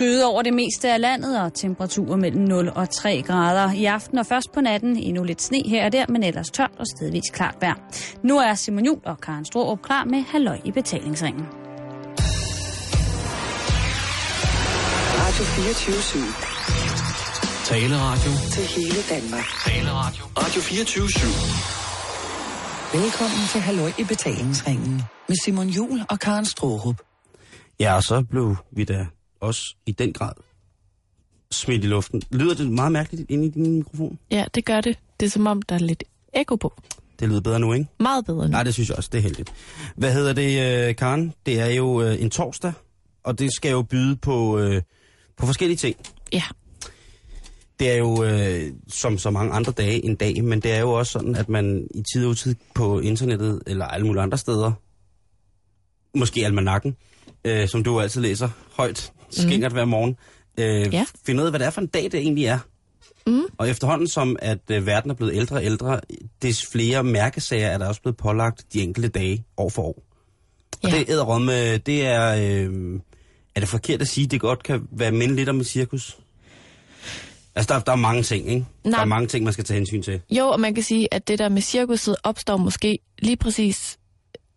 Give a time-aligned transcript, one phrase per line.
[0.00, 3.72] skyde over det meste af landet, og temperaturer mellem 0 og 3 grader.
[3.72, 6.70] I aften og først på natten endnu lidt sne her og der, men ellers tørt
[6.78, 7.74] og stedvis klart vejr.
[8.22, 11.46] Nu er Simon Jul og Karen Strohrup klar med Halløj i betalingsringen.
[15.20, 17.64] Radio 24 /7.
[17.64, 18.32] Taleradio.
[18.50, 19.44] Til hele Danmark.
[19.66, 20.24] Taleradio.
[20.38, 22.98] Radio 24 /7.
[22.98, 26.96] Velkommen til Halløj i betalingsringen med Simon Jul og Karen Strohrup.
[27.80, 29.06] Ja, og så blev vi da
[29.40, 30.32] også i den grad
[31.50, 32.22] smidt i luften.
[32.30, 34.18] Lyder det meget mærkeligt inde i din mikrofon?
[34.30, 34.98] Ja, det gør det.
[35.20, 36.04] Det er som om, der er lidt
[36.34, 36.82] ekko på.
[37.20, 37.86] Det lyder bedre nu, ikke?
[38.00, 38.50] Meget bedre nu.
[38.50, 39.52] Nej, det synes jeg også, det er heldigt.
[39.96, 41.34] Hvad hedder det, øh, Karen?
[41.46, 42.72] Det er jo øh, en torsdag,
[43.24, 44.82] og det skal jo byde på, øh,
[45.36, 45.96] på forskellige ting.
[46.32, 46.42] Ja.
[47.78, 50.90] Det er jo, øh, som så mange andre dage, en dag, men det er jo
[50.90, 54.72] også sådan, at man i tid og utid på internettet, eller alle mulige andre steder,
[56.18, 56.96] måske almanakken,
[57.44, 59.76] øh, som du altid læser højt, skængert mm.
[59.76, 60.16] hver morgen,
[60.58, 61.04] øh, Ja.
[61.26, 62.58] finder ud af, hvad det er for en dag, det egentlig er.
[63.26, 63.42] Mm.
[63.58, 66.00] Og efterhånden som, at øh, verden er blevet ældre og ældre,
[66.42, 70.02] des flere mærkesager er der også blevet pålagt de enkelte dage, år for år.
[70.82, 70.98] Og Ja.
[70.98, 73.00] det er med, det er, øh,
[73.54, 76.18] er det forkert at sige, at det godt kan være minde lidt om et cirkus?
[77.54, 78.66] Altså, der, der er mange ting, ikke?
[78.84, 78.90] Nej.
[78.90, 80.20] Der er mange ting, man skal tage hensyn til.
[80.30, 83.98] Jo, og man kan sige, at det der med cirkuset opstår måske lige præcis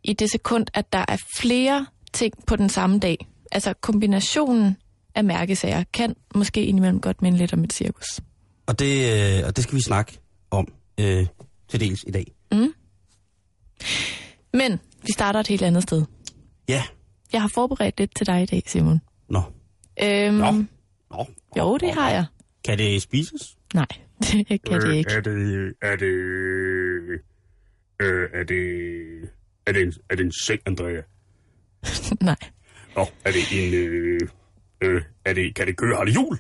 [0.04, 3.28] i det sekund, at der er flere ting på den samme dag.
[3.52, 4.78] Altså kombinationen
[5.16, 8.20] af mærkesager kan måske indimellem godt minde lidt om et cirkus.
[8.66, 8.96] Og det,
[9.40, 10.20] øh, og det skal vi snakke
[10.52, 10.68] om
[11.00, 11.26] øh,
[11.70, 12.26] til dels i dag.
[14.54, 16.06] Men vi starter et helt andet sted.
[16.70, 16.84] Ja,
[17.34, 19.02] Jeg har forberedt lidt til dig i dag, Simon.
[19.30, 19.42] nå.
[20.04, 20.52] Øhm, Nå.
[21.12, 21.26] Nå.
[21.58, 22.26] Jo, det har jeg.
[22.64, 23.58] Kan det spises?
[23.74, 23.86] Nej,
[24.24, 25.12] det kan det ikke.
[25.12, 25.74] Er det...
[25.82, 26.06] Er det...
[28.02, 29.30] Øh, er det...
[29.68, 31.02] Er det en, er det en seng, Andrea?
[32.22, 32.36] Nej.
[32.96, 33.74] Nå, er det en...
[33.74, 34.20] Øh,
[34.82, 35.98] øh, er det, kan det køre?
[35.98, 36.40] Har det jul?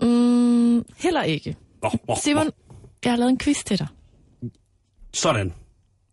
[0.00, 1.56] Mm, heller ikke.
[1.82, 2.50] Nå, nå, Simon, nå.
[3.04, 3.86] jeg har lavet en quiz til dig.
[5.12, 5.52] Sådan.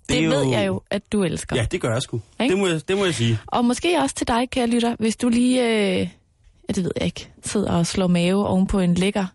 [0.10, 1.56] Det, det ved jeg jo, at du elsker.
[1.56, 2.22] Ja, det gør jeg sgu.
[2.40, 3.40] Det må jeg, det må jeg sige.
[3.48, 7.06] Og måske også til dig, kære lytter, hvis du lige, øh, ja, det ved jeg
[7.06, 9.26] ikke, sidder og slår mave oven på en lækker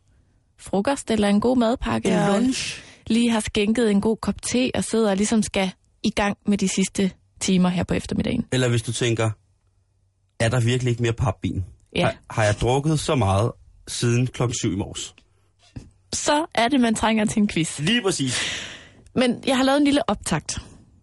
[0.58, 2.82] frokost eller en god madpakke, En lunch.
[3.06, 5.70] lige har skænket en god kop te og sidder og ligesom skal
[6.02, 7.10] i gang med de sidste
[7.40, 8.46] timer her på eftermiddagen.
[8.52, 9.30] Eller hvis du tænker,
[10.40, 11.64] er der virkelig ikke mere papvin?
[11.96, 12.04] Ja.
[12.04, 13.52] Har, har jeg drukket så meget
[13.88, 15.14] siden klokken 7 i morges?
[16.12, 17.78] Så er det, man trænger til en quiz.
[17.78, 18.38] Lige præcis.
[19.14, 20.58] Men jeg har lavet en lille optakt,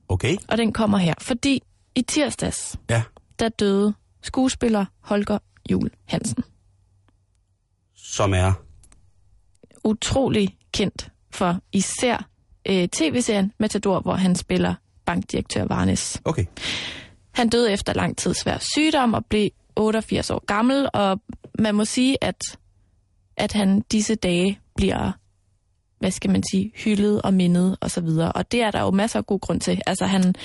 [0.07, 0.38] Okay.
[0.47, 1.13] og den kommer her.
[1.22, 1.61] Fordi
[1.95, 3.03] i tirsdags, Ja.
[3.39, 5.38] der døde skuespiller Holger
[5.72, 6.43] Jul Hansen.
[7.95, 8.53] Som er...
[9.83, 12.29] utrolig kendt for især
[12.69, 14.75] øh, tv-serien Matador, hvor han spiller
[15.06, 16.22] bankdirektør Varnes.
[16.25, 16.46] Okay.
[17.31, 21.19] Han døde efter lang tid svær sygdom og blev 88 år gammel, og
[21.59, 22.41] man må sige, at,
[23.38, 25.12] at han disse dage bliver,
[26.00, 28.31] hvad skal man sige, hyldet og mindet og så videre.
[28.31, 29.81] Og det er der jo masser af god grund til.
[29.88, 30.36] Altså han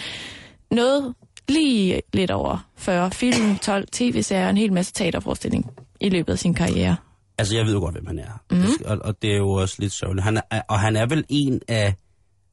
[0.70, 1.14] nåede
[1.48, 5.70] lige lidt over 40 film, 12 tv-serier og en hel masse teaterforestilling
[6.00, 6.96] i løbet af sin karriere.
[7.38, 8.42] Altså, jeg ved jo godt, hvem han er.
[8.50, 8.62] Mm.
[8.84, 10.24] Og, og det er jo også lidt sørgeligt.
[10.24, 11.94] Han er, og han er vel en af,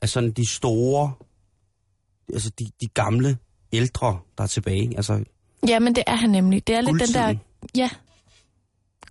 [0.02, 1.12] af sådan de store,
[2.34, 3.38] altså de, de gamle
[3.74, 4.94] ældre, der er tilbage.
[4.96, 5.24] Altså,
[5.68, 6.68] Ja, men det er han nemlig.
[6.68, 7.36] Det er lidt den der,
[7.76, 7.90] ja,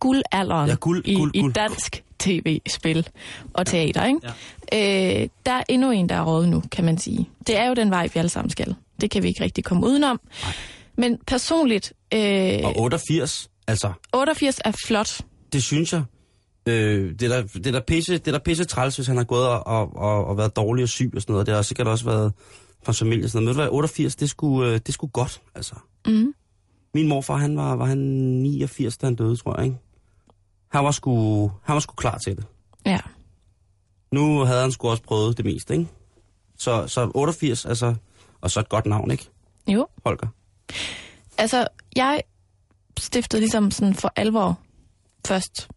[0.00, 1.52] guldalderen Ja, guld- i, guld- i guld.
[1.54, 3.08] dansk tv-spil
[3.54, 4.20] og teater, ikke?
[4.72, 5.22] Ja.
[5.22, 7.28] Øh, der er endnu en, der er rådet nu, kan man sige.
[7.46, 8.74] Det er jo den vej, vi alle sammen skal.
[9.00, 10.20] Det kan vi ikke rigtig komme udenom.
[10.96, 15.20] Men personligt, øh, og 88, altså, 88 er flot.
[15.52, 16.02] det synes jeg.
[16.68, 19.16] Øh, det, er der, det, er der pisse, det er der pisse træls, hvis han
[19.16, 21.46] har gået og, og, og, og været dårlig og syg og sådan noget.
[21.46, 22.32] Det har sikkert også været
[22.84, 23.56] fra hans familie og sådan noget.
[23.56, 25.74] Men ved du hvad, 88, det skulle, øh, det skulle godt, altså.
[26.06, 26.34] Mm.
[26.94, 29.78] Min morfar, han var, var han 89, da han døde, tror jeg, ikke?
[30.68, 32.44] Han var sgu, han var sgu klar til det.
[32.86, 32.98] Ja.
[34.12, 35.86] Nu havde han sgu også prøvet det meste, ikke?
[36.58, 37.94] Så, så 88, altså,
[38.40, 39.28] og så et godt navn, ikke,
[39.68, 39.86] Jo.
[40.04, 40.28] Holger?
[41.38, 42.22] Altså, jeg
[42.98, 44.58] stiftede ligesom sådan for alvor
[45.26, 45.68] først,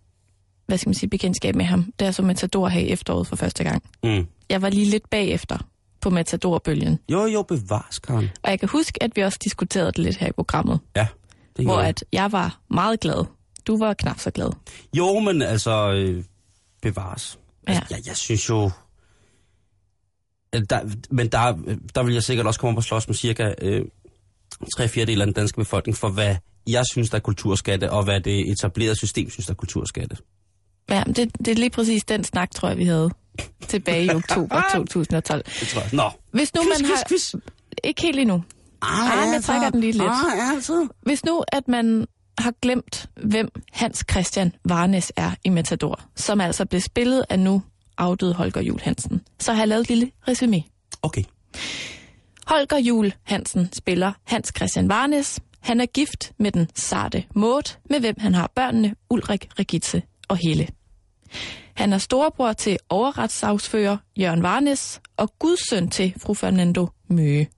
[0.66, 3.36] hvad skal man sige, bekendtskab med ham, da jeg så Matador her i efteråret for
[3.36, 3.84] første gang.
[4.04, 4.28] Mm.
[4.50, 5.58] Jeg var lige lidt bagefter
[6.02, 7.00] på Matador-bølgen.
[7.12, 8.30] Jo, jo, bevares, Karen.
[8.44, 11.08] Og jeg kan huske, at vi også diskuterede det lidt her i programmet, Ja,
[11.58, 11.90] det hvor jeg.
[11.90, 13.26] at jeg var meget glad.
[13.68, 14.50] Du var knap så glad.
[14.94, 16.24] Jo, men altså, øh,
[16.82, 17.40] bevares.
[17.68, 17.96] Altså, Ja.
[17.96, 18.72] jeg, jeg synes jo...
[20.70, 21.58] Der, men der,
[21.96, 23.86] der vil jeg sikkert også komme op og slås med cirka øh,
[24.78, 26.36] tre fjerdedel af den danske befolkning for, hvad
[26.68, 30.18] jeg synes, der er kulturskatte, og hvad det etablerede system synes, der er kulturskatte.
[30.90, 33.10] Ja, men det, det er lige præcis den snak, tror jeg, vi havde
[33.68, 35.44] tilbage i oktober 2012.
[35.60, 35.90] Det tror jeg.
[35.94, 36.10] Nå.
[36.32, 37.04] Hvis nu man har...
[37.08, 37.34] quiz.
[37.84, 38.44] Ikke helt endnu.
[38.82, 40.04] Ah, Ah, men jeg trækker den lige lidt.
[40.04, 40.88] Ah, ja, altså.
[41.02, 42.08] Hvis nu, at man
[42.38, 47.62] har glemt, hvem Hans Christian Varnes er i Matador, som altså blev spillet af nu
[47.98, 50.64] afdøde Holger Jul Hansen, så har jeg lavet et lille resume.
[51.02, 51.24] Okay.
[52.48, 55.40] Holger Jul Hansen spiller Hans Christian Varnes.
[55.60, 60.38] Han er gift med den sarte Maud, med hvem han har børnene Ulrik, Regitze og
[60.38, 60.68] Helle.
[61.74, 67.50] Han er storebror til overretssagsfører Jørgen Varnes og gudsøn til fru Fernando Møge.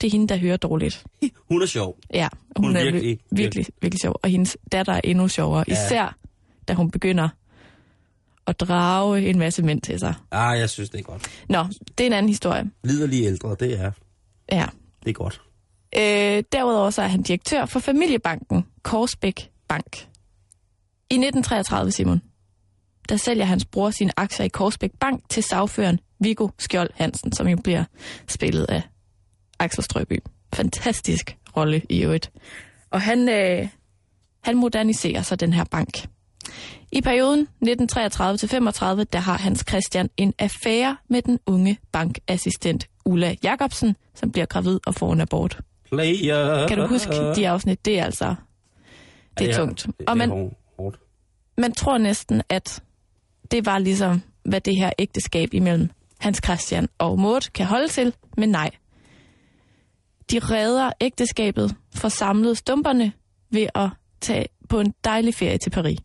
[0.00, 1.04] Det er hende, der hører dårligt.
[1.50, 1.98] Hun er sjov.
[2.14, 4.14] Ja, hun, Hun er virkelig- virkelig, virkelig, virkelig sjov.
[4.22, 5.72] Og hendes datter er endnu sjovere, Ja.
[5.72, 6.16] især
[6.68, 7.28] da hun begynder
[8.46, 10.14] at drage en masse mænd til sig.
[10.30, 11.28] Ah, jeg synes, det er godt.
[11.48, 11.64] Nå,
[11.98, 12.70] det er en anden historie.
[12.84, 13.90] Liderlige ældre, det er,
[14.52, 14.66] Ja.
[15.04, 15.40] det er godt.
[15.96, 19.96] Øh, derudover så er han direktør for familiebanken Korsbæk Bank.
[21.10, 22.22] I 1933, Simon,
[23.08, 27.48] der sælger hans bror sine aktier i Korsbæk Bank til sagføreren Viggo Skjold Hansen, som
[27.48, 27.84] jo bliver
[28.28, 28.82] spillet af
[29.58, 30.18] Axel Strøby.
[30.54, 32.30] Fantastisk rolle i øvrigt.
[32.90, 33.68] Og han, øh,
[34.40, 36.08] han moderniserer så den her bank.
[36.92, 43.96] I perioden 1933-35, der har Hans Christian en affære med den unge bankassistent Ulla Jacobsen,
[44.14, 45.60] som bliver gravid og får en abort.
[45.90, 46.68] Player.
[46.68, 47.84] Kan du huske de afsnit?
[47.84, 48.34] Det er altså
[49.38, 49.86] det er Ja, tungt.
[50.06, 50.50] Og man,
[51.58, 52.82] man tror næsten, at
[53.50, 58.14] det var ligesom, hvad det her ægteskab imellem Hans Christian og Maud kan holde til,
[58.36, 58.70] men nej.
[60.30, 63.12] De redder ægteskabet for samlet stumperne
[63.50, 63.88] ved at
[64.20, 65.98] tage på en dejlig ferie til Paris,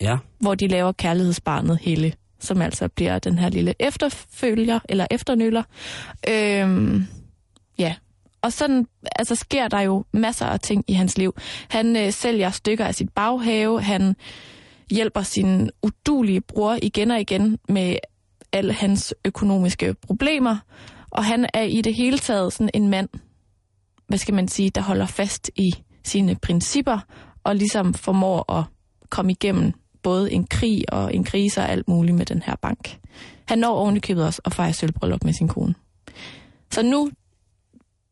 [0.00, 0.16] Ja.
[0.38, 5.62] hvor de laver kærlighedsbarnet Helle, som altså bliver den her lille efterfølger, eller efternøler.
[6.28, 7.06] Øhm,
[7.78, 7.94] ja,
[8.42, 8.86] og sådan
[9.16, 11.34] altså, sker der jo masser af ting i hans liv.
[11.68, 14.16] Han øh, sælger stykker af sit baghave, han
[14.92, 17.96] hjælper sin udulige bror igen og igen med
[18.52, 20.56] alle hans økonomiske problemer,
[21.10, 23.08] og han er i det hele taget sådan en mand,
[24.08, 25.74] hvad skal man sige, der holder fast i
[26.04, 26.98] sine principper,
[27.44, 28.64] og ligesom formår at
[29.10, 29.72] komme igennem
[30.02, 32.98] både en krig og en krise og alt muligt med den her bank.
[33.44, 35.74] Han når ovenikøbet også at fejre sølvbryllup med sin kone.
[36.70, 37.10] Så nu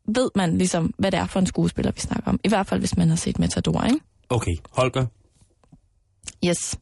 [0.07, 2.41] ved man ligesom, hvad det er for en skuespiller, vi snakker om.
[2.45, 4.01] I hvert fald, hvis man har set Matador, ikke?
[4.29, 5.07] Okay, Holger.
[6.45, 6.79] Yes.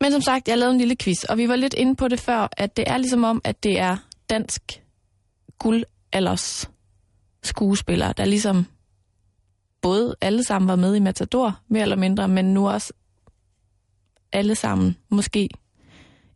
[0.00, 2.20] Men som sagt, jeg lavede en lille quiz, og vi var lidt inde på det
[2.20, 3.96] før, at det er ligesom om, at det er
[4.30, 4.82] dansk
[5.58, 6.70] guldalders
[7.42, 8.66] skuespillere, der ligesom
[9.82, 12.92] både alle sammen var med i Matador, mere eller mindre, men nu også
[14.32, 15.48] alle sammen måske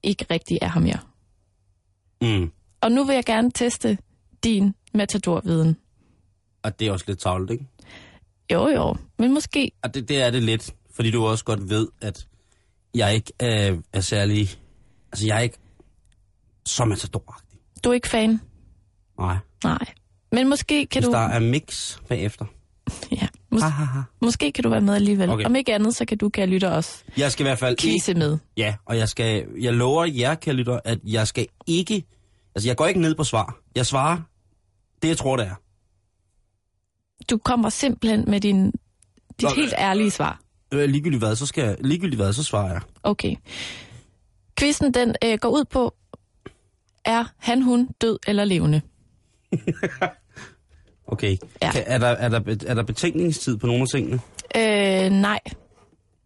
[0.02, 0.98] ikke rigtig er her mere.
[2.22, 2.52] Mm.
[2.80, 3.98] Og nu vil jeg gerne teste
[4.44, 5.76] din Matador-viden.
[6.62, 7.66] Og det er også lidt tavlet, ikke?
[8.52, 11.88] Jo, jo, men måske, Og det, det er det lidt, fordi du også godt ved,
[12.00, 12.26] at
[12.94, 14.48] jeg ikke er, er særlig...
[15.12, 15.58] Altså, jeg er ikke
[16.66, 17.58] så matadoragtig.
[17.84, 18.40] du er ikke fan.
[19.18, 19.36] Nej.
[19.64, 19.78] Nej.
[20.32, 21.12] Men måske kan Hvis du...
[21.12, 22.44] der er mix bagefter.
[23.12, 24.00] Ja, mås- Ha, ha, ha.
[24.22, 25.30] Måske kan du være med alligevel.
[25.30, 25.44] Okay.
[25.44, 27.82] Om ikke andet, så kan du, kan lytte også Jeg skal i hvert fald ikke...
[27.82, 28.38] quizze med.
[28.56, 29.46] Ja, og jeg skal...
[29.60, 32.04] Jeg lover jer, kære lytter, at jeg skal ikke...
[32.54, 33.58] Altså, jeg går ikke ned på svar.
[33.74, 34.18] Jeg svarer
[35.02, 35.54] det, jeg tror, det er.
[37.30, 40.40] Du kommer simpelthen med din, dit Nå, helt ærlige svar.
[40.72, 41.76] Øh, ligegyldigt hvad, så skal jeg...
[41.80, 42.80] Ligegyldigt hvad, så svarer jeg.
[43.02, 43.34] Okay.
[44.58, 45.94] Quizzen, den øh, går ud på,
[47.04, 48.80] er han, hun død eller levende?
[51.06, 51.36] Okay.
[51.62, 51.72] Ja.
[51.72, 54.20] Kan, er, der, er, der, er der betænkningstid på nogle af tingene?
[54.56, 55.40] Øh, nej.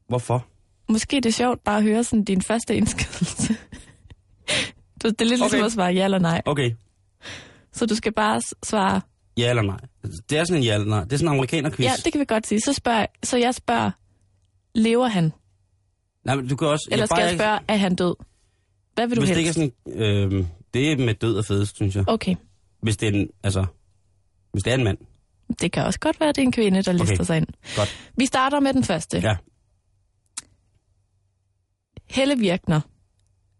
[0.08, 0.46] Hvorfor?
[0.88, 3.56] Måske det er sjovt bare at høre sådan din første indskydelse.
[5.02, 5.64] Du, det er lidt ligesom Okay.
[5.66, 6.42] at svare ja eller nej.
[6.46, 6.70] Okay.
[7.72, 9.00] Så du skal bare svare,
[9.36, 9.78] Ja eller nej?
[10.30, 11.04] Det er sådan en ja eller nej.
[11.04, 11.84] Det er sådan en amerikaner-quiz.
[11.86, 12.60] ja, det kan vi godt sige.
[12.60, 13.90] Så, spørg, så jeg spørger,
[14.74, 15.32] lever han?
[16.24, 16.88] Nej, men du kan også...
[16.92, 18.14] Eller skal bare jeg spørge, er han død?
[18.94, 19.58] Hvad vil du Hvis det helst?
[19.58, 19.92] ikke er
[20.30, 20.40] sådan...
[20.40, 22.04] Øh, det er med død og fedest, synes jeg.
[22.08, 22.34] Okay.
[22.82, 23.28] Hvis det er en...
[23.42, 23.66] Altså...
[24.52, 24.98] Hvis det er en mand.
[25.60, 27.24] Det kan også godt være, at det er en kvinde, der lister Okay.
[27.24, 27.46] sig ind.
[27.76, 28.10] Godt.
[28.16, 29.18] Vi starter med den første.
[29.18, 29.36] Ja.
[32.10, 32.80] Helle Virkner.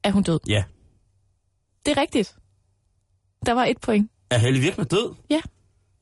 [0.02, 0.40] Er hun død?
[0.48, 0.64] Ja.
[1.86, 2.36] Det er rigtigt.
[3.46, 4.10] Der var et point.
[4.30, 5.14] Er Helle virkelig død?
[5.30, 5.40] Ja.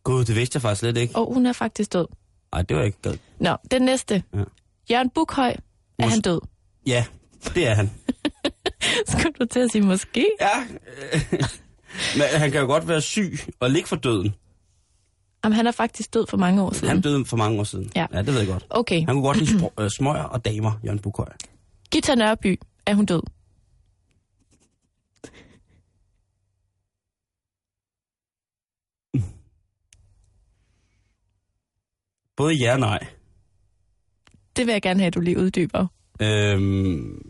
[0.05, 1.17] Gud, det vidste jeg faktisk slet ikke.
[1.17, 2.07] Og hun er faktisk død.
[2.53, 3.21] Nej, det var ikke godt.
[3.41, 4.23] Nå, den næste.
[4.35, 4.45] Ja.
[4.91, 5.51] Jørgen Bukhøj.
[5.99, 6.41] Er Mås- han død?
[6.87, 7.05] Ja,
[7.55, 7.91] det er han.
[9.09, 10.27] Skulle du til at sige måske?
[10.41, 10.61] Ja.
[11.13, 11.21] øh,
[12.17, 14.35] Men han kan jo godt være syg og ligge for døden.
[15.45, 16.89] Jamen, han er faktisk død for mange år siden.
[16.89, 17.91] Han døde for mange år siden.
[17.97, 18.07] Ja.
[18.13, 18.67] ja det ved jeg godt.
[18.71, 18.97] Okay.
[19.07, 21.29] Han kunne godt lide spro- øh, smøger og damer, Jørgen Bukhøj.
[21.91, 22.61] Gita Nørby.
[22.87, 23.23] Er hun død?
[32.37, 33.07] Både ja og nej.
[34.57, 35.87] Det vil jeg gerne have, at du lige uddyber.
[36.23, 37.23] Øhm...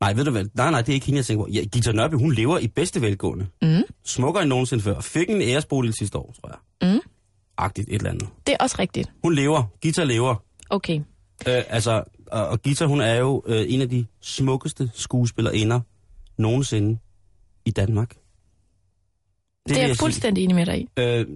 [0.00, 0.44] Nej, ved du hvad?
[0.54, 1.50] Nej, nej, det er ikke hende, jeg tænker på.
[1.52, 3.46] Ja, Gita Nørby, hun lever i bedste velgående.
[3.62, 3.82] Mm.
[4.04, 5.00] Smukkere end nogensinde før.
[5.00, 6.92] Fik en æresbolig sidste år, tror jeg.
[6.94, 7.00] Mm.
[7.58, 8.28] agtigt et eller andet.
[8.46, 9.12] Det er også rigtigt.
[9.22, 9.62] Hun lever.
[9.82, 10.34] Gita lever.
[10.70, 11.00] Okay.
[11.48, 15.80] Øh, altså, og, og Gita, hun er jo øh, en af de smukkeste skuespillerinder
[16.38, 16.98] nogensinde
[17.64, 18.08] i Danmark.
[18.08, 18.18] Det,
[19.68, 20.88] det er jeg fuldstændig enig med dig i.
[20.98, 21.26] Øh,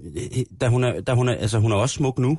[0.61, 2.38] da hun er, da hun er, altså hun er også smuk nu,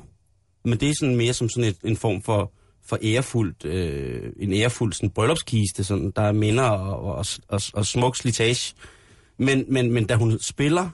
[0.64, 2.52] men det er sådan mere som sådan et, en form for,
[2.86, 7.86] for ærefuldt, øh, en ærefuld sådan bryllupskiste, sådan, der er minder og, og, og, og
[7.86, 8.74] smuk slitage.
[9.38, 10.90] Men, men, men da hun spiller,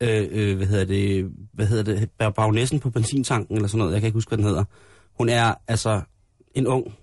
[0.00, 4.00] øh, øh, hvad hedder det, hvad hedder det, baronessen på benzintanken eller sådan noget, jeg
[4.00, 4.64] kan ikke huske, hvad den hedder.
[5.18, 6.00] Hun er altså
[6.54, 6.94] en ung,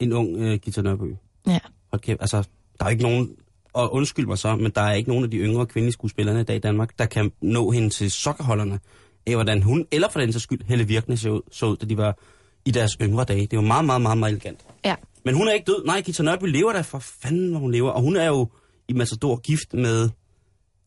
[0.00, 1.14] en ung øh, Gita Nørby.
[1.46, 1.58] Ja.
[1.92, 2.48] Hold kæft, altså,
[2.80, 3.36] der er ikke nogen,
[3.72, 6.44] og undskyld mig så, men der er ikke nogen af de yngre kvindelige skuespillere i
[6.44, 8.80] dag i Danmark, der kan nå hende til sokkerholderne
[9.26, 11.86] af, hvordan hun, eller for den sags skyld, Helle Virkne så ud, så ud, da
[11.86, 12.18] de var
[12.64, 13.46] i deres yngre dage.
[13.46, 14.60] Det var meget, meget, meget, meget elegant.
[14.84, 14.94] Ja.
[15.24, 15.84] Men hun er ikke død.
[15.84, 17.90] Nej, Gita Nørby lever der for fanden, hvor hun lever.
[17.90, 18.48] Og hun er jo
[18.88, 20.10] i Massador gift med...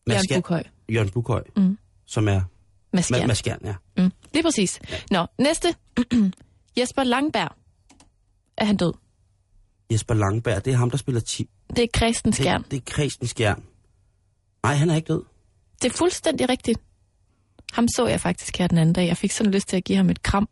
[0.06, 0.62] med Jørgen Bukhøj.
[0.92, 1.78] Jørgen Bukhøj, Mm.
[2.06, 2.40] som er...
[2.92, 3.74] Med Ma- Skjern, ja.
[3.96, 4.10] Mm.
[4.34, 4.80] Lige præcis.
[5.10, 5.74] Nå, næste.
[6.78, 7.48] Jesper Langberg.
[8.56, 8.92] Er han død?
[9.92, 11.48] Jesper Langberg, det er ham, der spiller ti.
[11.76, 12.62] Det er Kristen Skjern.
[12.62, 13.62] Det, det er Kristen Skjern.
[14.62, 15.22] Nej, han er ikke død.
[15.82, 16.80] Det er fuldstændig rigtigt.
[17.72, 19.06] Ham så jeg faktisk her den anden dag.
[19.06, 20.48] Jeg fik sådan lyst til at give ham et kram.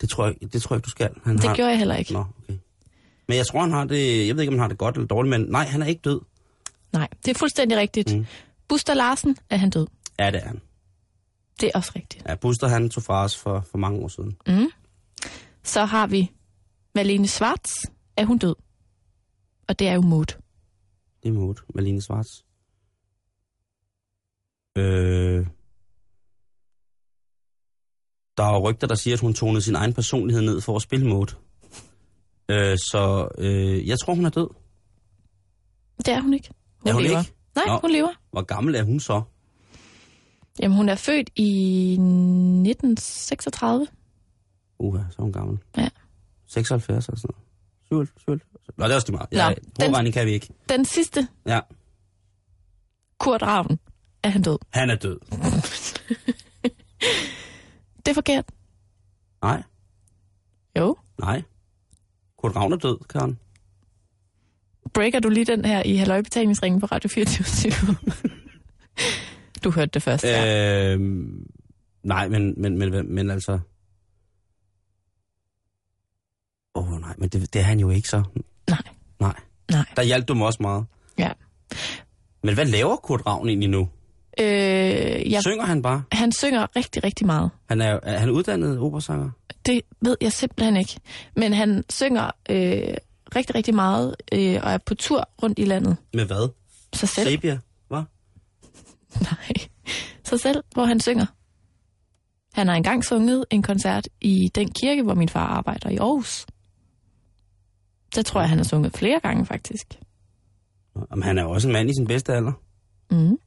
[0.00, 1.10] Det tror jeg, det tror jeg du skal.
[1.24, 1.54] Han Det har...
[1.54, 2.12] gjorde jeg heller ikke.
[2.12, 2.58] Nå, okay.
[3.28, 4.26] Men jeg tror, han har det...
[4.26, 6.00] Jeg ved ikke, om han har det godt eller dårligt, men nej, han er ikke
[6.00, 6.20] død.
[6.92, 8.16] Nej, det er fuldstændig rigtigt.
[8.16, 8.26] Mm.
[8.68, 9.86] Buster Larsen, er han død?
[10.18, 10.60] Ja, det er han.
[11.60, 12.24] Det er også rigtigt.
[12.28, 14.36] Ja, Buster, han tog fra os for, for mange år siden.
[14.46, 14.66] Mm.
[15.62, 16.30] Så har vi
[16.94, 17.72] Malene Schwartz.
[18.16, 18.54] Er hun død?
[19.68, 20.26] Og det er jo Maud.
[21.22, 22.44] Det er Maud, Malene Svarts.
[24.76, 25.46] Øh...
[28.38, 31.06] Der er rygter, der siger, at hun tonede sin egen personlighed ned for at spille
[31.08, 31.26] Maud.
[32.48, 34.48] Øh, så øh, jeg tror, hun er død.
[35.98, 36.50] Det er hun ikke.
[36.80, 37.18] Hun Er hun lever.
[37.20, 37.32] ikke?
[37.56, 37.78] Nej, Nå.
[37.80, 38.08] hun lever.
[38.30, 39.22] Hvor gammel er hun så?
[40.60, 43.86] Jamen, hun er født i 1936.
[44.78, 45.58] Uha, så er hun gammel.
[45.76, 45.88] Ja.
[46.46, 47.34] 76 eller sådan
[47.90, 48.08] noget.
[48.16, 48.42] 77.
[48.76, 49.28] Nå, det er også det meget.
[49.32, 50.48] Ja, hovedregning kan vi ikke.
[50.68, 51.60] Den sidste, Ja,
[53.20, 53.78] Kurt Ravn,
[54.22, 54.58] er han død.
[54.70, 55.18] han er død.
[58.08, 58.44] Det er forkert.
[59.42, 59.62] Nej,
[60.78, 60.96] Jo.
[61.18, 61.42] nej.
[62.38, 63.38] Kurt Ravn er død, Karen.
[64.94, 67.94] Breaker du lige den her i halvøjbetalingsringen på Radio 24
[69.64, 70.94] Du hørte det først, ja.
[70.94, 71.00] Øh,
[72.02, 73.58] nej, men, men, men, men altså...
[76.74, 78.22] Åh oh, nej, men det, det er han jo ikke så.
[78.68, 78.82] Nej.
[79.20, 79.36] Nej.
[79.70, 79.84] Nej.
[79.96, 80.86] Der hjalp du mig også meget.
[81.18, 81.32] Ja.
[82.42, 83.88] Men hvad laver Kurt Ravn egentlig nu?
[84.40, 85.18] Øh, Ja.
[85.18, 86.02] ja, Synger han bare?
[86.12, 87.50] han synger rigtig, rigtig meget.
[87.68, 89.30] Han er, er han uddannet operasanger?
[89.66, 91.00] Det ved jeg simpelthen ikke.
[91.36, 92.94] Men han synger øh,
[93.36, 95.96] rigtig, rigtig meget øh, og er på tur rundt i landet.
[96.14, 96.48] Med hvad?
[96.92, 97.30] Sig selv.
[97.30, 97.58] Sabia?
[97.88, 98.02] Hvad?
[99.30, 99.52] Nej.
[100.24, 101.26] Sig selv, hvor han synger.
[102.54, 106.46] Han har engang sunget en koncert i den kirke, hvor min far arbejder i Aarhus.
[108.14, 109.98] Der tror jeg, han har sunget flere gange, faktisk.
[111.10, 112.52] Jamen, han er jo også en mand i sin bedste alder.
[113.10, 113.38] Mm.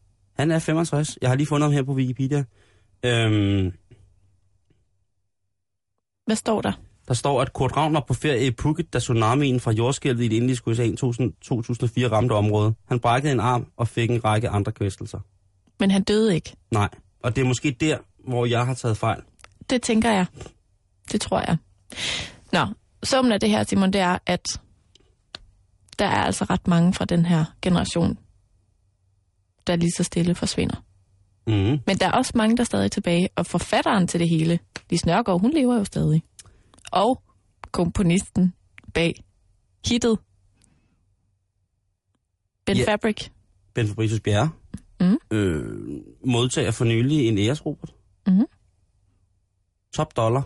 [0.41, 1.17] Han er 65.
[1.21, 2.43] Jeg har lige fundet ham her på Wikipedia.
[3.05, 3.74] Øhm,
[6.25, 6.71] Hvad står der?
[7.07, 10.27] der står, at Kurt Ravn var på ferie i Phuket, da tsunamien fra jordskælvet i
[10.27, 12.75] det indiske USA i 2000 2004 ramte området.
[12.88, 15.19] Han brækkede en arm og fik en række andre kvæstelser.
[15.79, 16.53] Men han døde ikke.
[16.71, 16.89] Nej,
[17.24, 19.21] og det er måske der, hvor jeg har taget fejl.
[19.69, 20.25] Det tænker jeg.
[21.12, 21.57] Det tror jeg.
[22.51, 22.65] Nå,
[23.03, 24.45] summen af det her, Simon, det er, at
[26.00, 28.17] der er altså ret mange fra den her generation,
[29.68, 30.84] der lige så stille forsvinder.
[31.48, 31.53] Mm.
[31.88, 35.06] Men der er også mange, der er stadig tilbage, og forfatteren til det hele, Lis
[35.06, 36.24] Nørgaard, hun lever jo stadig.
[36.91, 37.22] Og
[37.72, 38.53] komponisten
[38.94, 39.24] bag
[39.88, 40.20] hittet,
[42.65, 42.91] Ben Ja.
[42.91, 43.30] Fabric.
[43.74, 44.50] Ben Fabricius Bjerre
[45.01, 45.18] Mm.
[45.32, 45.65] øh,
[46.25, 47.89] modtager for nylig en æresrobot.
[48.27, 48.46] Mhm.
[49.94, 50.44] Top dollar.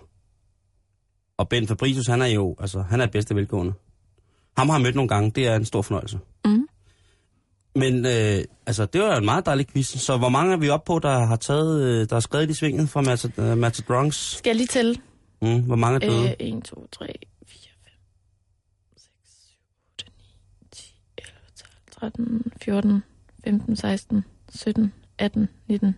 [1.38, 3.74] Og Ben Fabricius, han er jo, altså, han er bedste velgående.
[4.57, 6.19] Ham har jeg mødt nogle gange, det er en stor fornøjelse.
[6.45, 6.67] Mhm.
[7.75, 9.88] Men øh, altså, det var en meget dejlig quiz.
[9.88, 12.53] Så hvor mange er vi oppe på, der har taget, øh, der har skrevet i
[12.53, 14.15] svinget fra Matad, uh, Matadrons?
[14.15, 14.96] Skal jeg lige tælle?
[15.41, 16.36] Mm, hvor mange er døde?
[16.39, 17.05] Øh, 1, 2, 3,
[17.48, 17.91] 4, 5,
[18.98, 19.10] 6,
[19.48, 19.58] 7,
[20.00, 20.12] 8,
[20.62, 23.03] 9, 10, 11, 12, 13, 14,
[23.44, 24.24] 15, 16,
[24.55, 25.96] 17, 18, 19,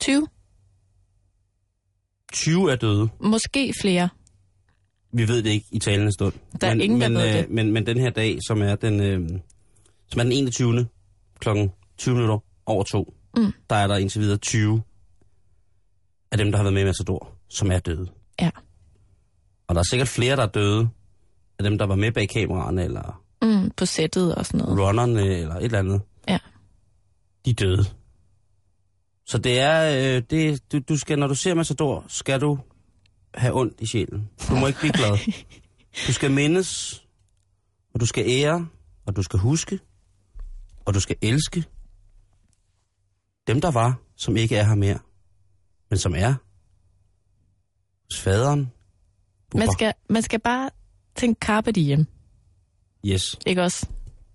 [0.00, 0.26] 20.
[2.32, 3.08] 20 er døde.
[3.20, 4.08] Måske flere.
[5.12, 6.32] Vi ved det ikke i talende stund.
[6.60, 7.50] Der er men, ingen, der men, ved øh, det.
[7.50, 9.40] Men, men den her dag, som er den, øh,
[10.14, 10.86] som er den 21.
[11.38, 13.52] klokken 20 minutter over to, Mm.
[13.70, 14.82] der er der indtil videre 20
[16.32, 18.06] af dem, der har været med i Matador, som er døde.
[18.40, 18.50] Ja.
[19.68, 20.88] Og der er sikkert flere, der er døde
[21.58, 24.78] af dem, der var med bag kameraerne, eller Mm, på sættet og sådan noget.
[24.80, 26.00] runnerne, eller et eller andet.
[26.28, 26.38] Ja.
[27.44, 27.84] De er døde.
[29.26, 32.58] Så det er, øh, det, du, du skal, når du ser Matador, skal du
[33.34, 34.28] have ondt i sjælen.
[34.48, 35.18] Du må ikke blive glad.
[36.06, 37.02] Du skal mindes,
[37.94, 38.66] og du skal ære,
[39.06, 39.78] og du skal huske,
[40.84, 41.64] og du skal elske
[43.46, 44.98] dem, der var, som ikke er her mere,
[45.90, 46.34] men som er
[48.10, 48.72] hos faderen.
[49.54, 50.70] Man skal, man skal bare
[51.14, 52.06] tænke carpe diem,
[53.06, 53.38] Yes.
[53.46, 53.88] ikke også?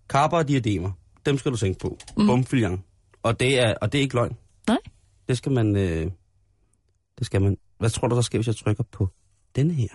[0.10, 0.92] Karper og diademer,
[1.26, 1.98] dem skal du tænke på.
[2.18, 2.26] Mm.
[2.28, 2.84] Bumfilian.
[3.24, 4.38] Og det er, og det er ikke løgn.
[4.68, 4.78] Nej?
[5.28, 6.12] Det skal man, øh,
[7.20, 7.58] det skal man.
[7.78, 9.10] Hvad tror du, der sker, hvis jeg trykker på
[9.56, 9.88] denne her?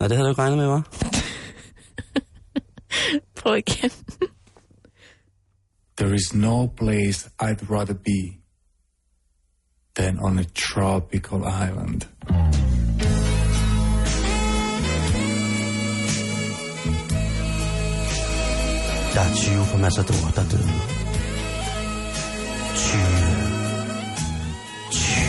[0.00, 0.82] Nej, det havde du ikke regnet med, var?
[3.36, 3.90] Prøv igen.
[5.96, 8.40] There is no place I'd rather be
[9.96, 12.00] than on a tropical island.
[19.14, 20.70] Der er 20 fra Massador, der døde.
[22.74, 23.00] 20.
[24.90, 25.20] 20.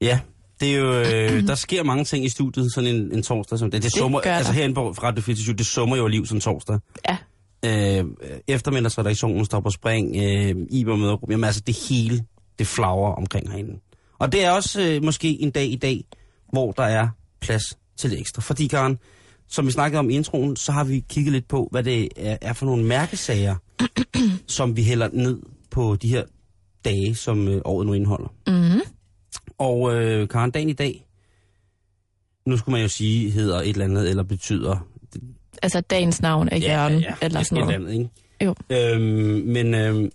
[0.00, 0.20] Ja,
[0.60, 3.70] det er jo, øh, der sker mange ting i studiet sådan en, en torsdag som
[3.70, 3.82] det.
[3.82, 6.78] Det, Det summer, gør altså herinde på Radio 24, det summer jo liv som torsdag.
[7.08, 7.16] Ja.
[7.64, 8.04] Øh,
[8.48, 12.24] eftermiddagsredaktionen står på spring, øh, Iber mødergruppen, jamen altså det hele,
[12.58, 13.80] det flagrer omkring herinde.
[14.18, 16.04] Og det er også øh, måske en dag i dag,
[16.52, 17.08] hvor der er
[17.40, 17.62] plads
[17.96, 18.42] til det ekstra.
[18.42, 18.98] Fordi Karen,
[19.48, 22.36] som vi snakkede om i introen, så har vi kigget lidt på, hvad det er,
[22.40, 23.56] er for nogle mærkesager,
[24.46, 25.38] som vi hælder ned
[25.70, 26.22] på de her
[26.84, 28.28] dage, som øh, året nu indeholder.
[28.46, 28.80] Mm-hmm.
[29.58, 31.06] Og øh, Karen, dagen i dag,
[32.46, 34.86] nu skulle man jo sige, hedder et eller andet, eller betyder
[35.62, 37.74] Altså dagens navn er Jørgen, eller et- sådan et noget.
[37.74, 38.10] Andet, ikke?
[38.44, 38.54] Jo.
[38.70, 39.02] Øhm,
[39.46, 40.10] men, øhm,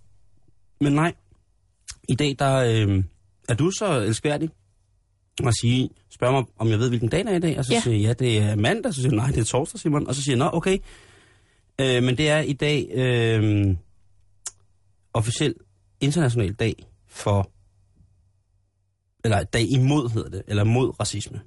[0.82, 1.14] men nej,
[2.10, 3.04] i dag der øhm,
[3.50, 4.50] er du så elskværdig
[5.48, 7.72] at sige, spørg mig, om jeg ved, hvilken dag det er i dag, og så
[7.72, 7.76] Ja.
[7.78, 7.82] ja.
[7.82, 10.16] siger jeg, ja, det er mandag, så siger jeg, nej, det er torsdag, Simon, og
[10.16, 10.78] så siger jeg, nå, okay.
[11.82, 13.78] Øh, men det er i dag øhm,
[15.14, 15.56] officiel
[16.02, 17.50] international dag for,
[19.24, 21.42] eller dag imod hedder det, eller mod racisme.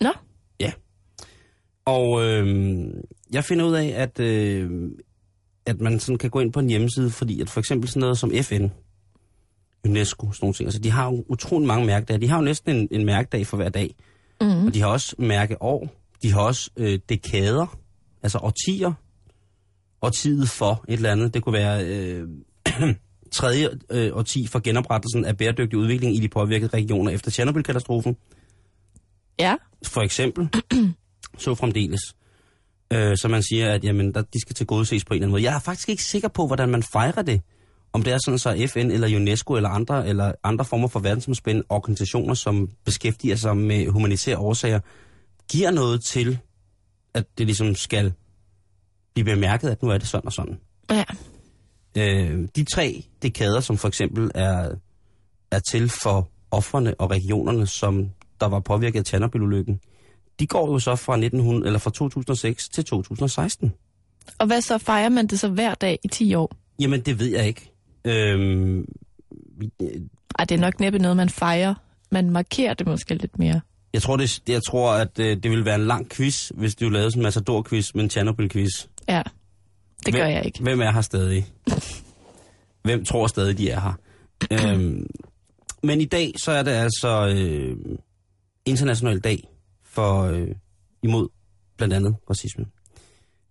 [0.00, 0.12] Nå,
[1.84, 2.86] Og øh,
[3.32, 4.90] jeg finder ud af, at, øh,
[5.66, 8.18] at man sådan kan gå ind på en hjemmeside, fordi at for eksempel sådan noget
[8.18, 8.66] som FN,
[9.86, 12.20] UNESCO, sådan nogle ting, altså de har jo utrolig mange mærkedage.
[12.20, 13.94] De har jo næsten en, en mærkedag for hver dag.
[14.40, 14.66] mm-hmm.
[14.66, 15.88] Og de har også mærkeår.
[16.22, 17.78] De har også øh, dekader,
[18.22, 18.92] altså årtier.
[20.02, 21.34] Årtiet for et eller andet.
[21.34, 22.28] Det kunne være øh,
[23.32, 28.16] tredje øh, årti for genoprettelsen af bæredygtig udvikling i de påvirkede regioner efter Tjernobyl-katastrofen
[29.40, 29.56] ja.
[29.86, 30.48] for eksempel,
[31.38, 32.00] så fremdeles.
[32.92, 35.26] Øh, så man siger, at jamen, der, de skal til gode ses på en eller
[35.26, 35.42] anden måde.
[35.42, 37.40] Jeg er faktisk ikke sikker på, hvordan man fejrer det.
[37.92, 41.66] Om det er sådan, så FN eller UNESCO eller andre, eller andre former for verdensomspændende
[41.68, 44.80] organisationer, som beskæftiger sig med humanitære årsager,
[45.50, 46.38] giver noget til,
[47.14, 48.12] at det ligesom skal
[49.14, 50.58] blive bemærket, at nu er det sådan og sådan.
[50.90, 51.04] Ja.
[51.96, 54.70] Øh, de tre dekader, som for eksempel er,
[55.50, 59.80] er til for offrene og regionerne, som der var påvirket af Tjernobyl-ulykken,
[60.40, 63.72] de går jo så fra, 1900, eller fra 2006 til 2016.
[64.38, 66.52] Og hvad så fejrer man det så hver dag i 10 år?
[66.80, 67.72] Jamen, det ved jeg ikke.
[68.04, 68.84] Øhm,
[69.58, 69.70] vi-
[70.38, 71.74] Ej, det er nok næppe noget, man fejrer.
[72.10, 73.60] Man markerer det måske lidt mere.
[73.92, 76.88] jeg tror, det, jeg tror at øh, det ville være en lang quiz, hvis du
[76.88, 78.86] lavede sådan en Matador-quiz med en Tjernobyl-quiz.
[79.08, 79.22] Ja,
[80.06, 80.62] det gør Hvem- jeg ikke.
[80.62, 81.46] Hvem er her stadig?
[82.82, 83.92] Hvem tror stadig, de er her?
[84.74, 85.06] øhm,
[85.82, 87.76] men i dag, så er det altså øh,
[88.64, 89.48] international dag
[89.84, 90.48] for øh,
[91.02, 91.28] imod
[91.76, 92.66] blandt andet racisme.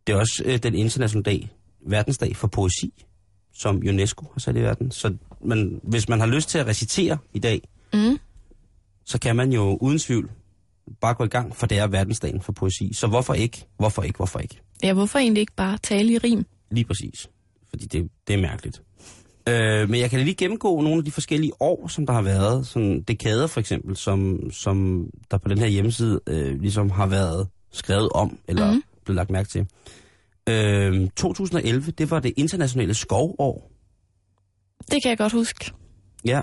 [0.07, 1.49] Det er også øh, den internationale dag,
[1.87, 3.05] verdensdag for poesi,
[3.53, 4.91] som UNESCO har sat i verden.
[4.91, 7.61] Så man, hvis man har lyst til at recitere i dag,
[7.93, 8.19] Mm.
[9.05, 10.31] så kan man jo uden tvivl
[11.01, 12.93] bare gå i gang, for det er verdensdagen for poesi.
[12.93, 13.65] Så hvorfor ikke?
[13.77, 14.17] Hvorfor ikke?
[14.17, 14.61] Hvorfor ikke?
[14.83, 16.45] Ja, hvorfor egentlig ikke bare tale i rim?
[16.71, 17.29] Lige præcis.
[17.69, 18.81] Fordi det, det er mærkeligt.
[19.49, 22.67] Øh, men jeg kan lige gennemgå nogle af de forskellige år, som der har været.
[22.67, 27.47] Sådan dekader for eksempel, som, som der på den her hjemmeside øh, ligesom har været
[27.71, 28.83] skrevet om, eller mm.
[29.05, 29.67] blevet lagt mærke til.
[30.49, 33.71] Øh, 2011, det var det internationale skovår.
[34.91, 35.71] Det kan jeg godt huske.
[36.25, 36.41] Ja.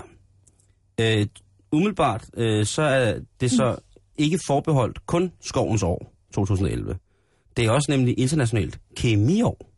[1.01, 1.27] Øh,
[1.71, 3.77] umiddelbart, øh, så er det så
[4.17, 6.97] ikke forbeholdt kun skovens år, 2011.
[7.57, 9.71] Det er også nemlig internationalt kemiår.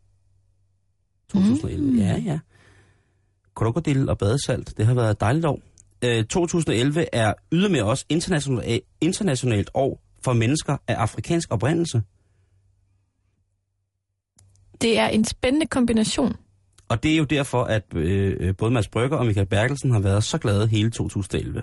[1.32, 1.98] 2011, mm.
[1.98, 2.38] ja, ja.
[3.54, 5.60] Krokodil og badesalt, det har været et dejligt år.
[6.04, 12.02] Øh, 2011 er ydermere også internationalt, internationalt år for mennesker af afrikansk oprindelse.
[14.80, 16.36] Det er en spændende kombination.
[16.88, 20.00] Og det er jo derfor, at øh, øh, både Mads Brygger og Michael Berkelsen har
[20.00, 21.62] været så glade hele 2011.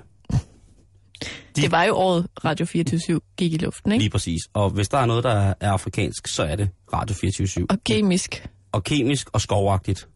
[1.21, 4.03] De- Det var jo året Radio 24 gik i luften, ikke?
[4.03, 4.39] Lige præcis.
[4.53, 8.47] Og hvis der er noget, der er afrikansk, så er det Radio 24 Og kemisk.
[8.71, 10.07] og kemisk og skovagtigt.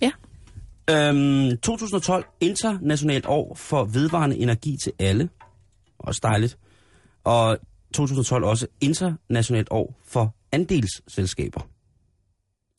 [0.00, 0.10] Ja.
[0.90, 5.28] Øhm, 2012, internationalt år for vedvarende energi til alle.
[5.98, 6.58] Også dejligt.
[7.24, 7.58] Og
[7.94, 11.60] 2012 også internationalt år for andelsselskaber.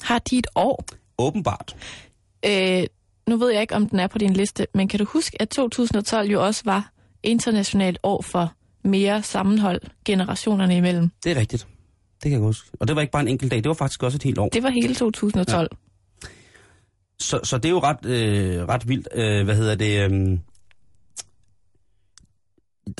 [0.01, 0.85] Har de et år?
[1.17, 1.75] Åbenbart.
[2.45, 2.83] Øh,
[3.29, 5.49] nu ved jeg ikke, om den er på din liste, men kan du huske, at
[5.49, 6.91] 2012 jo også var
[7.23, 8.53] internationalt år for
[8.83, 11.09] mere sammenhold generationerne imellem?
[11.23, 11.67] Det er rigtigt.
[12.23, 12.69] Det kan jeg huske.
[12.79, 14.49] Og det var ikke bare en enkelt dag, det var faktisk også et helt år.
[14.49, 15.67] Det var hele 2012.
[15.71, 15.77] Ja.
[17.19, 19.07] Så, så det er jo ret, øh, ret vildt.
[19.13, 20.11] Øh, hvad hedder det?
[20.11, 20.37] Øh,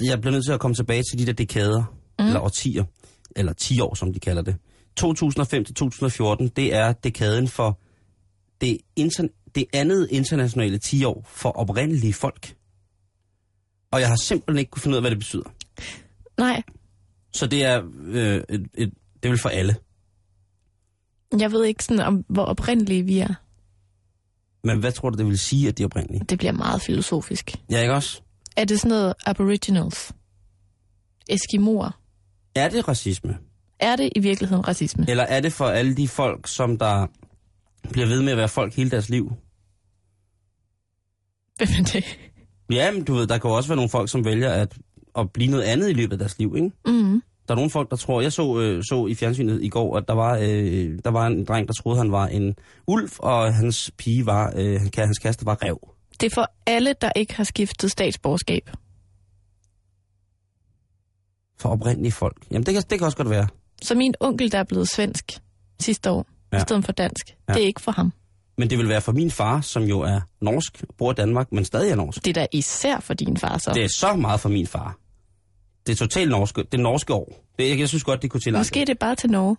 [0.02, 1.84] jeg bliver nødt til at komme tilbage til de der dekader,
[2.20, 2.26] mm.
[2.26, 2.84] eller årtier,
[3.36, 4.56] eller 10 år, som de kalder det.
[4.96, 7.80] 2005 til 2014, det er dekaden for
[8.62, 12.56] det, inter- det andet internationale 10 år for oprindelige folk.
[13.92, 15.44] Og jeg har simpelthen ikke kunne finde ud af, hvad det betyder.
[16.38, 16.64] Nej,
[17.34, 19.76] Så det er, øh, et, et, det er vel for alle.
[21.40, 23.34] jeg ved ikke sådan, om, hvor oprindelige vi er.
[24.64, 26.26] Men hvad tror du, det vil sige, at de er oprindelige?
[26.30, 27.56] Det bliver meget filosofisk.
[27.72, 28.22] Ja, ikke også?
[28.56, 30.12] Er det sådan noget aboriginals?
[31.30, 32.00] Eskimoer?
[32.56, 33.38] Er det racisme?
[33.80, 35.06] Er det i virkeligheden racisme?
[35.10, 37.08] Eller er det for alle de folk, som der
[37.92, 39.34] bliver ved med at være folk hele deres liv?
[41.58, 42.20] Hvem er det?
[42.72, 44.78] Ja, men du ved, der kan jo også være nogle folk, som vælger at,
[45.18, 46.72] at blive noget andet i løbet af deres liv, ikke?
[46.86, 47.22] Mm.
[47.48, 48.22] Der er nogle folk, der tror...
[48.22, 51.46] Jeg så, øh, så i fjernsynet i går, at der var, øh, der var en
[51.46, 52.56] dreng, der troede, han var en
[52.88, 54.54] ulv, og hans pige var...
[54.56, 55.80] Øh, hans kæreste var rev.
[56.22, 58.70] Det er for alle, der ikke har skiftet statsborgerskab.
[61.60, 62.38] For oprindelige folk.
[62.52, 63.48] Jamen, det kan, det kan også godt være.
[63.82, 65.40] Så min onkel, der er blevet svensk
[65.80, 66.58] sidste år, ja.
[66.58, 67.54] I stedet for dansk, Ja.
[67.54, 68.14] det er ikke for ham.
[68.58, 71.66] Men det vil være for min far, som jo er norsk, bor i Danmark, men
[71.66, 72.26] stadig er norsk.
[72.26, 73.72] Det er da især for din far så.
[73.74, 74.98] Det er så meget for min far.
[75.88, 77.46] Det er totalt norske, det norske år.
[77.60, 79.58] Det, jeg, jeg synes godt, det kunne til Måske er det bare til Norge.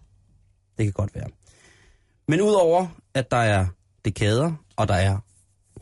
[0.78, 1.26] Det kan godt være.
[2.28, 3.66] Men udover, at der er
[4.04, 5.18] dekader, og der er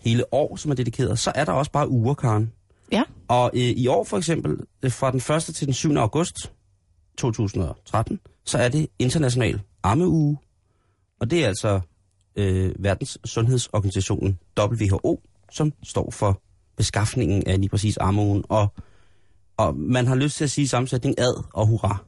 [0.01, 2.53] hele år, som er dedikeret, så er der også bare uger, Karen.
[2.92, 3.03] Ja.
[3.29, 5.42] Og øh, i år for eksempel, øh, fra den 1.
[5.55, 5.96] til den 7.
[5.96, 6.37] august
[7.18, 10.38] 2013, så er det international ammeuge.
[11.21, 11.81] Og det er altså
[12.37, 16.43] øh, Verdens Sundhedsorganisationen WHO, som står for
[16.77, 18.45] beskaffningen af lige præcis armoen.
[18.49, 18.75] Og,
[19.57, 22.05] og man har lyst til at sige sammensætning ad og hurra.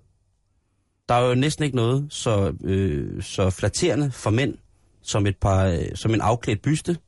[1.08, 4.54] Der er jo næsten ikke noget så, øh, så flatterende for mænd
[5.02, 6.98] som, et par, øh, som en afklædt byste,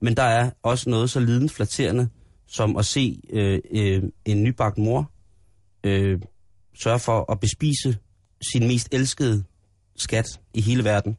[0.00, 2.08] men der er også noget så lidende flatterende
[2.46, 5.10] som at se øh, øh, en nybagt mor
[5.84, 6.20] øh,
[6.82, 7.98] sørge for at bespise
[8.52, 9.44] sin mest elskede
[9.96, 11.16] skat i hele verden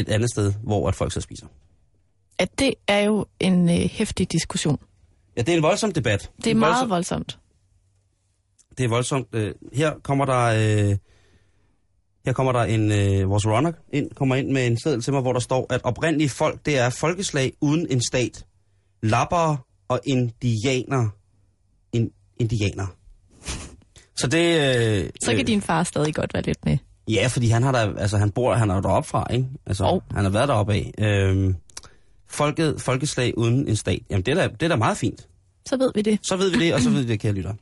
[0.00, 1.46] et andet sted, hvor at folk så spiser.
[2.38, 4.78] At det er jo en øh, hæftig diskussion.
[5.36, 6.30] Ja, det er en voldsom debat.
[6.36, 7.38] Det er En meget voldsom, voldsomt.
[8.78, 9.28] Det er voldsomt.
[9.32, 10.44] Øh, her kommer der...
[10.90, 10.96] Øh,
[12.26, 15.22] her kommer der en, øh, vores runner ind, kommer ind med en seddel til mig,
[15.22, 18.46] hvor der står, at oprindelige folk, det er folkeslag uden en stat.
[19.02, 19.56] Lappere
[19.88, 21.08] og indianer.
[21.92, 22.86] In, indianer.
[24.16, 24.76] Så det...
[25.04, 26.78] Øh, Så kan din far stadig godt være lidt med.
[27.08, 29.48] Ja, fordi han har der, altså han bor, han er jo deroppe fra, ikke?
[29.66, 30.00] Altså, Jo.
[30.10, 30.92] han har været deroppe af.
[30.98, 31.54] Øhm,
[32.28, 34.00] folket, folkeslag uden en stat.
[34.10, 35.28] Jamen, det er, da, det er da meget fint.
[35.66, 36.18] Så ved vi det.
[36.22, 37.54] Så ved vi det, og så ved vi det, kære lytter.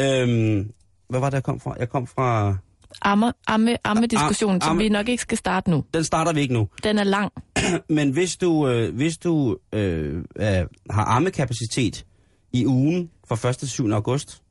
[0.00, 0.72] Øhm,
[1.08, 1.74] hvad var det, jeg kom fra?
[1.78, 2.56] Jeg kom fra...
[3.02, 5.84] Amme, amme, amme diskussionen, som vi nok ikke skal starte nu.
[5.94, 6.68] Den starter vi ikke nu.
[6.82, 7.32] Den er lang.
[7.88, 10.46] Men hvis du, øh, hvis du øh, øh,
[10.90, 12.06] har armekapacitet
[12.52, 13.56] i ugen fra 1.
[13.56, 13.90] til 7.
[13.90, 14.42] august,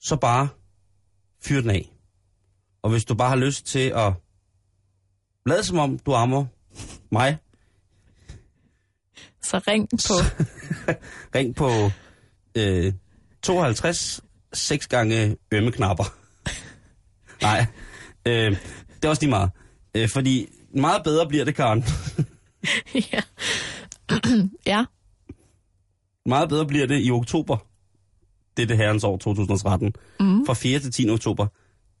[0.00, 0.48] så bare
[1.44, 1.92] fyr den af.
[2.82, 4.12] Og hvis du bare har lyst til at
[5.46, 6.44] lade som om du ammer
[7.10, 7.38] mig,
[9.42, 10.14] Så ring på.
[11.38, 11.70] ring på
[12.58, 12.92] øh,
[13.42, 14.20] 52
[14.52, 16.04] 6 gange ømme knapper.
[17.42, 17.66] Nej,
[18.26, 18.56] øh,
[18.96, 19.50] det er også lige meget.
[19.94, 21.84] Øh, fordi meget bedre bliver det, Karen.
[23.12, 23.20] ja.
[24.72, 24.84] ja.
[26.26, 27.56] Meget bedre bliver det i oktober.
[28.56, 29.94] Det er det herrens år 2013.
[30.20, 30.46] Mm.
[30.46, 30.78] Fra 4.
[30.78, 31.10] til 10.
[31.10, 31.46] oktober.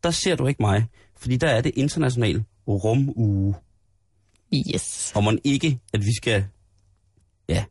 [0.02, 0.86] Der ser du ikke mig,
[1.16, 3.54] fordi der er det international rumuge.
[4.74, 5.12] Yes.
[5.14, 6.44] Og man ikke, at vi skal...
[7.48, 7.64] Ja,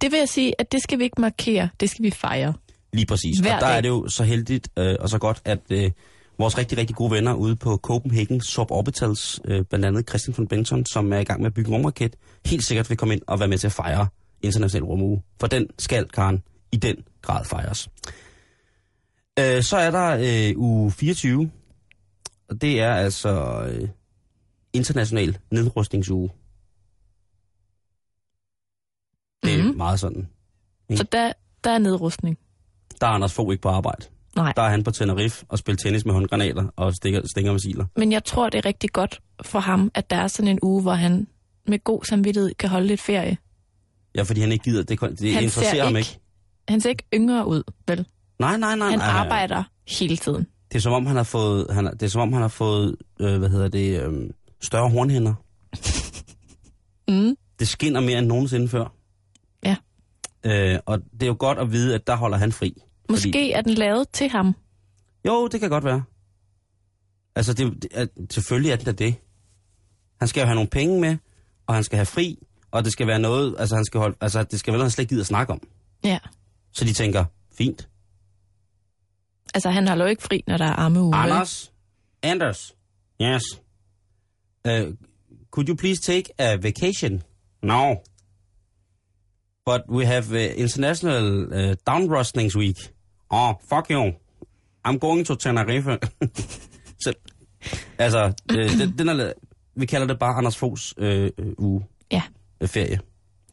[0.00, 1.68] Det vil jeg sige, at det skal vi ikke markere.
[1.80, 2.54] Det skal vi fejre.
[2.92, 3.38] lige præcis.
[3.38, 3.76] Hver og der dag.
[3.76, 5.90] er det jo så heldigt øh, og så godt, at øh,
[6.38, 10.86] vores rigtig, rigtig gode venner ude på Copenhagen Suborbitals, øh, blandt andet Christian von Benton,
[10.86, 13.40] som er i gang med at bygge en rumraket, helt sikkert vil komme ind og
[13.40, 14.06] være med til at fejre
[14.42, 15.22] international rumuge.
[15.40, 17.88] For den skal, Karen, i den grad fejres.
[19.38, 20.16] Øh, så er der
[20.50, 21.50] øh, uge 24,
[22.48, 23.88] og det er altså øh,
[24.72, 26.30] international nedrustningsuge.
[29.42, 29.76] Det er mm.
[29.76, 30.28] meget sådan
[30.96, 31.32] Så der,
[31.64, 32.38] der er nedrustning.
[33.00, 34.06] Der er Anders Fogh ikke på arbejde.
[34.36, 34.52] Nej.
[34.56, 37.86] Der er han på Tenerife og spiller tennis med håndgranater og stikker, stinger missiler.
[37.96, 40.82] Men jeg tror, det er rigtig godt for ham, at der er sådan en uge,
[40.82, 41.26] hvor han
[41.66, 43.36] med god samvittighed kan holde lidt ferie.
[44.14, 44.82] Ja, fordi han ikke gider.
[44.82, 46.20] Det, det Han interesserer ser ham ikke- ikke.
[46.68, 48.06] Han ser ikke yngre ud, vel?
[48.38, 48.90] Nej, nej, nej.
[48.90, 50.46] Han nej, arbejder hele tiden.
[50.72, 52.96] Det er som om han har fået, han, det er som om han har fået,
[53.20, 55.34] øh, hvad hedder det, øh, større hornhænder.
[57.08, 57.36] Mm.
[57.58, 58.92] Det skinner mere end nogensinde før.
[59.64, 59.76] Ja.
[60.44, 62.82] Øh, og det er jo godt at vide, at der holder han fri.
[63.10, 64.54] Måske Fordi, er den lavet til ham.
[65.26, 66.02] jo, det kan godt være.
[67.36, 69.14] Altså, det, det er, selvfølgelig er det da det.
[70.18, 71.16] Han skal jo have nogle penge med,
[71.66, 72.38] og han skal have fri,
[72.70, 74.90] og det skal være noget, altså, han skal holde, altså det skal være noget, han
[74.90, 75.60] slet ikke gider at snakke om.
[76.04, 76.18] Ja.
[76.72, 77.24] Så de tænker,
[77.58, 77.88] fint.
[79.54, 81.16] Altså, han har jo ikke fri, når der er armeuge.
[81.16, 81.72] Anders,
[82.22, 82.74] Anders,
[83.22, 83.42] yes.
[84.68, 84.94] Uh,
[85.50, 87.22] could you please take a vacation?
[87.62, 87.94] No.
[89.66, 92.76] But we have uh, International uh, Downrustnings Week.
[93.30, 94.12] Oh, fuck you.
[94.84, 95.98] I'm going to Tenerife.
[97.04, 97.12] Så,
[97.98, 99.32] altså, øh, den, den er,
[99.76, 101.86] vi kalder det bare Anders Foghs øh, øh, uge.
[102.12, 102.22] Ja.
[102.60, 102.86] Øh, ferie.
[102.86, 103.00] Det er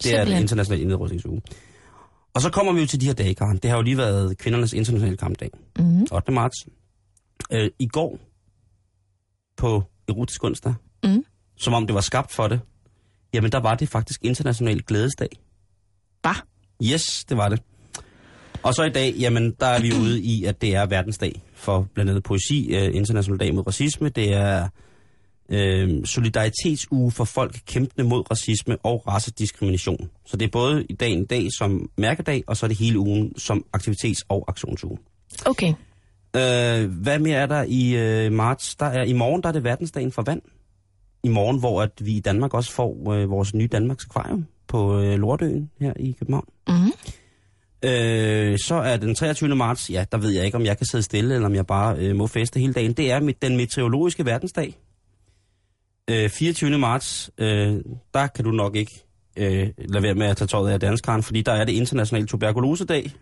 [0.10, 0.34] Simpelthen.
[0.36, 1.42] den internationale nedrustningsuge.
[2.36, 3.58] Og så kommer vi jo til de her dage, Karen.
[3.58, 5.50] Det har jo lige været kvindernes internationale kampdag.
[5.80, 6.08] Mm.
[6.12, 6.32] 8.
[6.32, 6.56] marts.
[7.52, 8.20] Øh, I går
[9.58, 11.26] på erotisk onsdag, Mm.
[11.58, 12.60] som om det var skabt for det,
[13.34, 15.30] jamen der var det faktisk international glædesdag.
[16.24, 16.36] Bah.
[16.84, 17.62] Yes, det var det.
[18.64, 21.88] Og så i dag, jamen der er vi ude i, at det er verdensdag for
[21.94, 24.10] blandt andet poesi, øh, international dag mod racisme.
[24.10, 24.70] Det er
[25.50, 30.10] øh, solidaritetsuge for folk kæmpende mod racisme og racediskrimination.
[30.26, 33.00] Så det er både i dagen en dag som mærkedag, og så er det hele
[33.00, 34.98] ugen som aktivitets- og aktionsuge.
[35.46, 35.74] Okay.
[36.36, 38.76] Øh, hvad mere er der i øh, marts?
[38.76, 40.42] Der er, I morgen der er det verdensdagen for vand.
[41.24, 45.00] I morgen, hvor at vi i Danmark også får øh, vores nye Danmarks Akvarium på
[45.00, 46.48] øh, Lortøen her i København.
[46.68, 46.92] Mm.
[47.90, 49.56] Øh, så er den 23.
[49.56, 51.98] marts, ja, der ved jeg ikke, om jeg kan sidde stille, eller om jeg bare
[51.98, 52.94] øh, må feste hele dagen.
[52.94, 54.78] Det er mit, den meteorologiske verdensdag.
[56.10, 56.78] Øh, 24.
[56.78, 57.76] marts, øh,
[58.14, 59.06] der kan du nok ikke
[59.38, 63.12] øh, lade være med at tage tøjet af danskeren, fordi der er det international tuberkulosedag.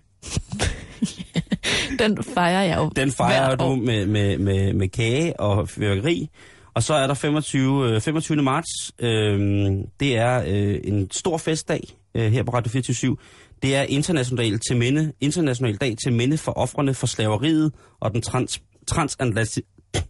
[2.00, 6.30] Den fejrer jeg jo Den fejrer du med, med, med, med kage og fyrværkeri.
[6.74, 8.42] Og så er der 25, øh, 25.
[8.42, 8.92] marts.
[9.00, 11.82] Øh, det er øh, en stor festdag
[12.16, 13.18] øh, her på Radio 24
[13.62, 18.22] Det er international, til minde, international dag til minde for offrene for slaveriet og den
[18.22, 19.62] trans, transatlanti,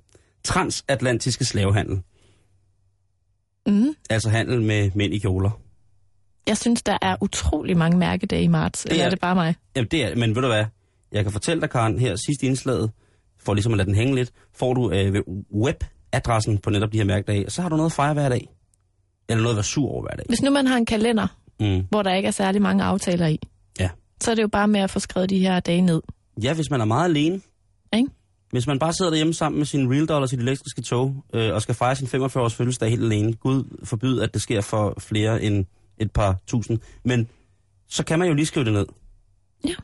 [0.43, 2.01] transatlantiske slavehandel.
[3.67, 3.95] Mm.
[4.09, 5.59] Altså handel med mænd i kjoler.
[6.47, 8.85] Jeg synes, der er utrolig mange mærkedage i marts.
[8.85, 9.55] Eller er- er det bare mig?
[9.75, 10.65] Jamen det er, men ved du hvad?
[11.11, 12.91] Jeg kan fortælle dig, Karen, her sidst i indslaget,
[13.39, 15.21] for ligesom at lade den hænge lidt, får du øh,
[15.55, 18.49] webadressen på netop de her mærkedage, så har du noget at fejre hver dag.
[19.29, 20.25] Eller noget at være sur over hver dag.
[20.29, 21.27] Hvis nu man har en kalender,
[21.59, 21.83] Mm.
[21.89, 23.39] hvor der ikke er særlig mange aftaler i,
[23.79, 23.89] Ja.
[24.21, 26.01] så er det jo bare med at få skrevet de her dage ned.
[26.43, 27.41] Ja, hvis man er meget alene.
[28.53, 31.53] Hvis man bare sidder derhjemme sammen med sin real doll og sit elektriske tog, øh,
[31.53, 33.33] og skal fejre sin 45-års fødselsdag helt alene.
[33.33, 35.65] Gud forbyde, at det sker for flere end
[35.97, 36.79] et par tusind.
[37.05, 37.27] Men
[37.89, 38.85] så kan man jo lige skrive det ned.
[39.65, 39.75] Ja.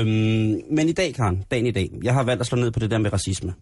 [0.00, 2.78] Øhm, men i dag, Karen, dagen i dag, jeg har valgt at slå ned på
[2.80, 3.54] det der med racisme.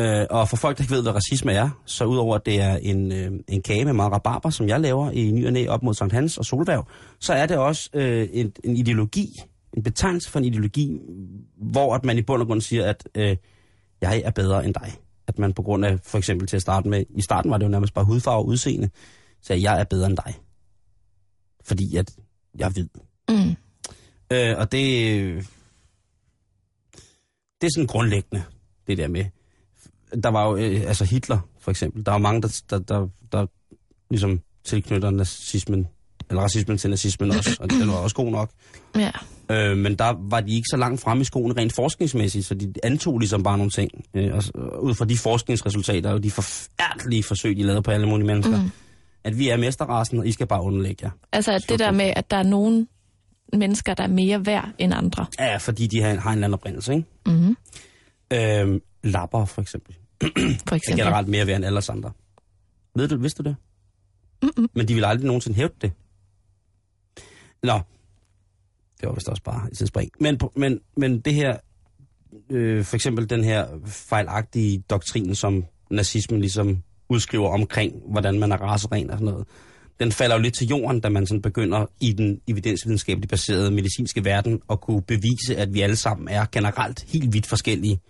[0.00, 2.76] Øh, og for folk, der ikke ved, hvad racisme er, så udover at det er
[2.76, 5.82] en, øh, en kage med meget rabarber, som jeg laver i ny og næ op
[5.82, 6.86] mod Sankt Hans og Solværv,
[7.20, 9.40] så er det også øh, en, en ideologi,
[9.76, 11.00] en betegnelse for en ideologi,
[11.56, 13.36] hvor at man i bund og grund siger, at øh,
[14.00, 14.92] jeg er bedre end dig.
[15.26, 17.64] At man på grund af, for eksempel til at starte med, i starten var det
[17.64, 18.90] jo nærmest bare hudfarve og udseende,
[19.42, 20.34] sagde, jeg er bedre end dig.
[21.64, 22.16] Fordi at
[22.58, 22.88] jeg er hvid.
[23.28, 23.56] Mm.
[24.32, 25.48] Øh, og det,
[27.60, 28.44] det er sådan grundlæggende,
[28.86, 29.24] det der med.
[30.22, 33.46] Der var jo, øh, altså Hitler for eksempel, der var mange, der, der, der, der
[34.10, 35.86] ligesom tilknytter nazismen,
[36.30, 38.50] eller racismen til nazismen også, og den var også god nok.
[38.96, 39.10] Ja.
[39.50, 42.72] Øh, men der var de ikke så langt fremme i skoene rent forskningsmæssigt, så de
[42.82, 43.90] antog ligesom bare nogle ting.
[44.14, 48.26] Øh, og, ud fra de forskningsresultater og de forfærdelige forsøg, de lavede på alle mulige
[48.26, 48.70] mennesker, mm.
[49.24, 51.10] at vi er mesterrasen, og I skal bare underlægge jer.
[51.32, 52.86] Altså at det der med, at der er nogle
[53.52, 55.26] mennesker, der er mere værd end andre.
[55.38, 57.06] Ja, fordi de har, har en eller anden oprindelse, ikke?
[57.26, 57.56] Mm-hmm.
[58.32, 59.94] Øh, lapper for eksempel.
[60.22, 61.04] For er eksempel.
[61.04, 62.12] generelt mere værd end alle andre.
[62.96, 63.56] Ved du, vidste du det?
[64.42, 64.68] Mm-mm.
[64.74, 65.92] Men de vil aldrig nogensinde hævde det.
[67.64, 67.80] Nå,
[69.00, 70.10] det var vist også bare et tidsspring.
[70.20, 71.56] Men, men, men det her,
[72.50, 78.56] øh, for eksempel den her fejlagtige doktrin, som nazismen ligesom udskriver omkring, hvordan man er
[78.56, 79.46] raseren og sådan noget,
[80.00, 84.24] den falder jo lidt til jorden, da man sådan begynder i den evidensvidenskabeligt baserede medicinske
[84.24, 88.00] verden at kunne bevise, at vi alle sammen er generelt helt vidt forskellige.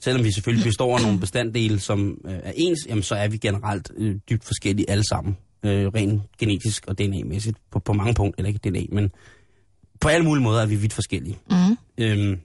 [0.00, 3.36] Selvom vi selvfølgelig består af nogle bestanddele, som øh, er ens, jamen, så er vi
[3.36, 5.36] generelt øh, dybt forskellige alle sammen.
[5.62, 9.12] Øh, rent genetisk og DNA-mæssigt på, på mange punkter, eller ikke DNA, men
[10.00, 11.38] på alle mulige måder er vi vidt forskellige.
[11.50, 11.76] Mm.
[11.98, 12.40] Øhm,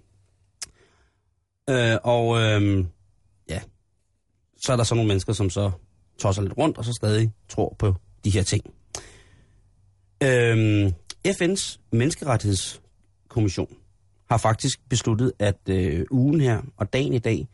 [1.70, 2.88] øh, og øhm,
[3.50, 3.62] ja,
[4.58, 5.72] så er der så nogle mennesker, som så
[6.20, 8.64] tosser lidt rundt, og så stadig tror på de her ting.
[10.24, 10.94] Øhm,
[11.28, 13.76] FN's menneskerettighedskommission
[14.30, 17.48] har faktisk besluttet, at øh, ugen her og dagen i dag,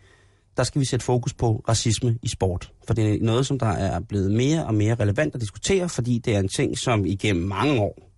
[0.58, 2.72] der skal vi sætte fokus på racisme i sport.
[2.88, 6.18] For det er noget, som der er blevet mere og mere relevant at diskutere, fordi
[6.18, 8.12] det er en ting, som igennem mange år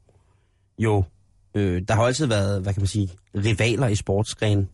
[0.80, 1.04] jo,
[1.56, 4.69] øh, der har altid været, hvad kan man sige, rivaler i sportsgren.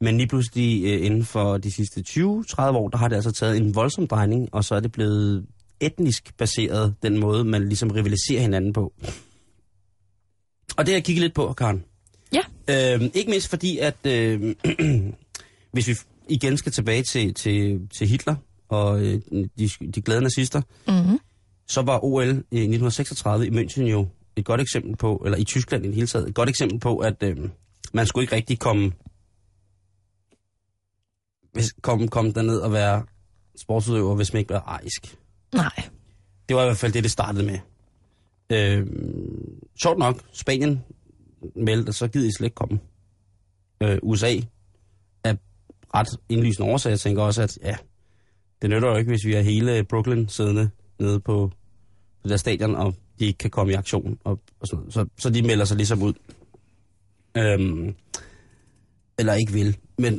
[0.00, 3.56] Men lige pludselig øh, inden for de sidste 20-30 år, der har det altså taget
[3.56, 5.46] en voldsom drejning, og så er det blevet
[5.80, 8.92] etnisk baseret, den måde, man ligesom rivaliserer hinanden på.
[10.76, 11.84] Og det har jeg kigget lidt på, Karen.
[12.32, 12.40] Ja.
[12.68, 14.54] Øh, ikke mindst fordi, at øh,
[15.72, 15.94] hvis vi
[16.28, 18.36] igen skal tilbage til, til, til Hitler
[18.68, 19.20] og øh,
[19.58, 21.18] de, de glade nazister, Mm-hmm.
[21.66, 25.84] så var OL i 1936 i München jo et godt eksempel på, eller i Tyskland
[25.84, 27.36] i det hele taget, et godt eksempel på, at øh,
[27.92, 28.92] man skulle ikke rigtig komme,
[31.52, 33.02] hvis, komme, komme derned og være
[33.60, 35.18] sportsudøver, hvis man ikke var arisk.
[35.54, 35.88] Nej.
[36.48, 37.58] Det var i hvert fald det, det startede med.
[38.52, 38.86] Øh,
[39.82, 40.80] sjovt nok, Spanien
[41.56, 42.78] meldte, så gider I slet ikke komme.
[43.80, 44.34] Øh, USA
[45.24, 45.34] er
[45.94, 46.90] ret indlysende årsag.
[46.90, 47.76] Jeg tænker også, at ja,
[48.62, 51.50] det nytter jo ikke, hvis vi har hele Brooklyn siddende nede på
[52.22, 54.18] det der stadion, og de ikke kan komme i aktion.
[54.24, 54.94] Og, og sådan noget.
[54.94, 56.12] Så, så de melder sig ligesom ud.
[57.36, 57.94] Øhm,
[59.18, 59.76] eller ikke vil.
[59.98, 60.14] Men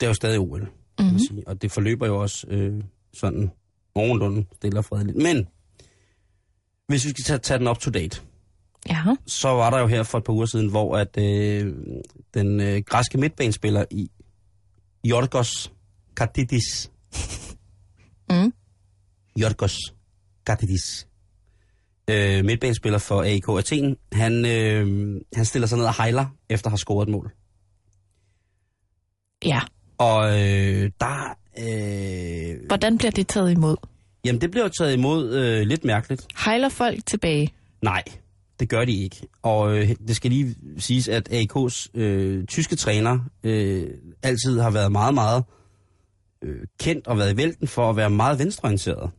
[0.00, 0.68] det er jo stadig OL, kan
[0.98, 1.18] man Mhm.
[1.18, 1.48] sige.
[1.48, 2.82] Og det forløber jo også øh,
[3.14, 3.50] sådan
[3.94, 5.16] ovenlunde stille og fredeligt.
[5.16, 5.46] Men
[6.88, 8.20] hvis vi skal tage, tage den up to date,
[8.88, 9.02] Ja.
[9.26, 11.74] så var der jo her for et par uger siden, hvor at øh,
[12.34, 14.10] den øh, græske midtbanespiller i
[15.06, 15.72] Yorgos
[16.16, 16.90] Katidis,
[18.30, 18.52] Mm.
[19.40, 19.76] Yorgos
[20.46, 21.08] Katidis,
[22.10, 26.72] øh, midtbanespiller for AIK Athen, han, øh, han stiller sig ned og hejler, efter at
[26.72, 27.32] have scoret et mål.
[29.44, 29.60] Ja.
[29.98, 33.76] Og øh, der, øh, Hvordan bliver det taget imod?
[34.24, 36.26] jamen det bliver jo taget imod øh, lidt mærkeligt.
[36.44, 37.52] Hejler folk tilbage?
[37.82, 38.02] Nej,
[38.60, 39.16] det gør de ikke.
[39.42, 43.86] Og øh, det skal lige siges, at AIK's øh, tyske træner øh,
[44.22, 45.44] altid har været meget, meget
[46.42, 49.10] øh, kendt og været i vælten for at være meget venstreorienteret.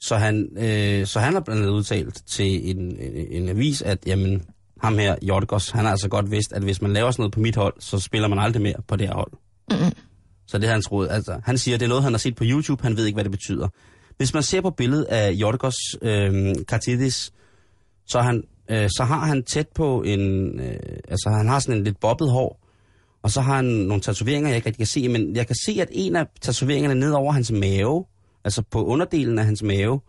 [0.00, 3.98] Så han, øh, så han har blandt andet udtalt til en, en, en avis, at
[4.06, 4.42] jamen,
[4.80, 7.40] ham her, Jorgos, han har altså godt vidst, at hvis man laver sådan noget på
[7.40, 9.32] mit hold, så spiller man aldrig mere på det her hold.
[9.70, 9.92] Mm-mm.
[10.46, 11.08] Så det har han troet.
[11.10, 12.82] Altså, han siger, at det er noget, han har set på YouTube.
[12.82, 13.68] Han ved ikke, hvad det betyder.
[14.16, 17.32] Hvis man ser på billedet af Jorgos øh, Kartidis,
[18.06, 20.20] så, han, øh, så har han tæt på en...
[20.60, 20.76] Øh,
[21.08, 22.62] altså, han har sådan en lidt bobbet hår,
[23.22, 25.76] og så har han nogle tatoveringer, jeg ikke rigtig kan se, men jeg kan se,
[25.80, 28.04] at en af tatoveringerne ned over hans mave,
[28.44, 30.00] altså på underdelen af hans mave,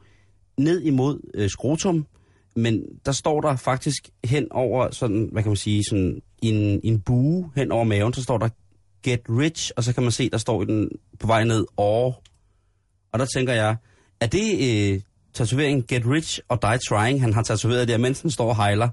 [0.57, 2.05] ned imod øh, skrotum,
[2.55, 7.01] men der står der faktisk hen over sådan, hvad kan man sige, sådan en, en
[7.01, 8.49] bue hen over maven, så står der
[9.03, 12.21] get rich, og så kan man se, der står i den på vej ned, or.
[13.11, 13.75] Og der tænker jeg,
[14.19, 15.01] er det øh,
[15.33, 18.89] tatovering get rich og die trying, han har tatoveret der, mens han står og hejler?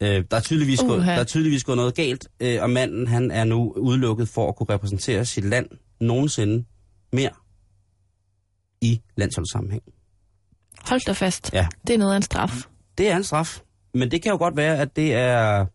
[0.00, 1.12] Øh, der, er tydeligvis gået, Uha.
[1.12, 4.56] der er tydeligvis gået noget galt, øh, og manden han er nu udelukket for at
[4.56, 5.66] kunne repræsentere sit land
[6.00, 6.64] nogensinde
[7.12, 7.30] mere
[8.80, 9.82] i landsholdssammenhæng.
[10.88, 11.50] Hold da fast.
[11.52, 11.66] Ja.
[11.86, 12.62] Det er noget af en straf.
[12.98, 13.60] Det er en straf.
[13.94, 15.66] Men det kan jo godt være, at det er,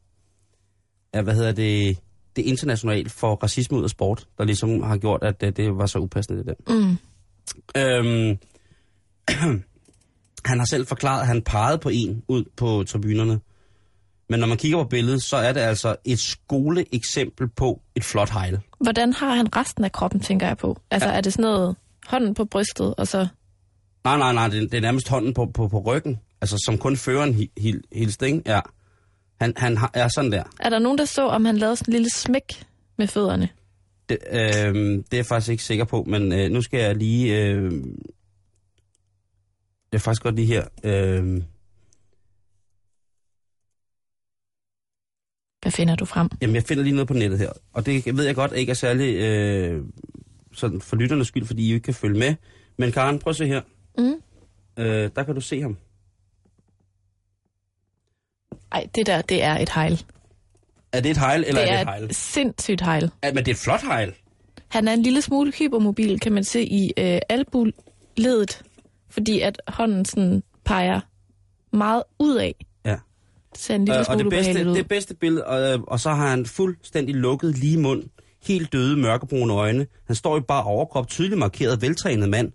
[1.14, 1.98] er hvad hedder det,
[2.36, 5.86] det internationalt for racisme ud af sport, der ligesom har gjort, at det, det var
[5.86, 6.74] så upassende det der.
[6.74, 6.98] Mm.
[7.78, 8.38] Øhm,
[10.50, 13.40] han har selv forklaret, at han pegede på en ud på tribunerne.
[14.30, 18.30] Men når man kigger på billedet, så er det altså et skoleeksempel på et flot
[18.30, 18.60] hejl.
[18.80, 20.82] Hvordan har han resten af kroppen, tænker jeg på?
[20.92, 21.16] Altså, ja.
[21.16, 21.76] er det sådan noget
[22.08, 23.28] hånden på brystet, og så...
[24.04, 26.20] Nej, nej, nej, det, det er nærmest hånden på, på, på ryggen.
[26.42, 28.42] Altså som kun føreren hi, hi, hilste, ikke?
[28.46, 28.60] Ja.
[29.42, 30.44] Han, han har, er sådan der.
[30.60, 32.64] Er der nogen, der så, om han lavede sådan en lille smæk
[32.98, 33.50] med fødderne?
[34.10, 37.46] Det, øh, det er jeg faktisk ikke sikker på, men øh, nu skal jeg lige...
[37.46, 37.72] Øh,
[39.92, 40.68] jeg er faktisk godt lige her.
[40.84, 41.42] Øh,
[45.62, 46.30] Hvad finder du frem?
[46.42, 47.52] jamen, jeg finder lige noget på nettet her.
[47.74, 49.84] Og det ved jeg godt ikke er særlig øh,
[50.54, 52.36] sådan for lytternes skyld, fordi I jo ikke kan følge med.
[52.78, 53.62] Men Karen, prøv at se her.
[53.98, 54.14] Mm.
[54.84, 55.78] Øh, der kan du se ham.
[58.72, 60.04] Ej, det der, det er et hejl.
[60.92, 62.04] Er det et hejl, eller det er er det et hejl?
[62.04, 63.12] et sindssygt hejl.
[63.24, 64.14] Ja, men det er et flot hejl.
[64.68, 68.62] Han er en lille smule hypermobil, kan man se i øh, albuledet,
[69.10, 71.00] fordi at hånden sådan peger
[71.72, 72.66] meget ud af.
[72.86, 72.98] Ja.
[73.52, 74.76] Det ser en lille Øh, og smule det bedste, ud.
[74.76, 78.04] det bedste billede, og, øh, og så har han fuldstændig lukket lige mund,
[78.44, 79.88] helt døde, mørkebrune øjne.
[80.08, 82.52] Han står i bare overkrop, tydeligt markeret, veltrænet mand.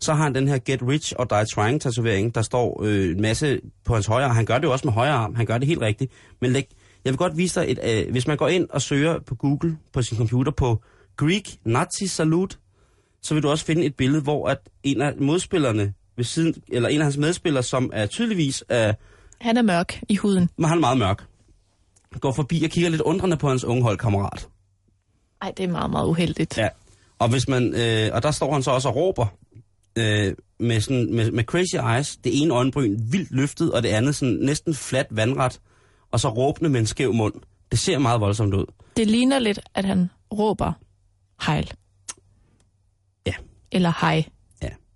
[0.00, 3.20] Så har han den her Get Rich or Die Trying tatovering, der står øh, en
[3.20, 4.34] masse på hans højre arm.
[4.36, 6.12] Han gør det jo også med højre arm, han gør det helt rigtigt.
[6.40, 6.66] Men læg,
[7.04, 9.78] jeg vil godt vise dig, et, øh, hvis man går ind og søger på Google
[9.92, 10.82] på sin computer på
[11.16, 12.56] Greek Nazi Salute,
[13.22, 16.88] så vil du også finde et billede, hvor at en af modspillerne ved siden, eller
[16.88, 18.94] en af hans medspillere, som er tydeligvis er,
[19.40, 20.50] Han er mørk i huden.
[20.56, 21.24] men han er meget mørk,
[22.20, 24.48] går forbi og kigger lidt undrende på hans unge holdkammerat.
[25.42, 26.58] Ej, det er meget, meget uheldigt.
[26.58, 26.68] Ja.
[27.18, 29.26] Og, hvis man, øh, og der står han så også og råber
[29.98, 32.16] øh, med, sådan, med, med crazy eyes.
[32.16, 35.60] Det ene øjenbryn vildt løftet, og det andet sådan næsten fladt vandret.
[36.10, 37.34] Og så råbende med en skæv mund.
[37.70, 38.66] Det ser meget voldsomt ud.
[38.96, 40.72] Det ligner lidt, at han råber
[41.46, 41.72] hejl.
[43.26, 43.32] Ja.
[43.72, 44.24] Eller hej.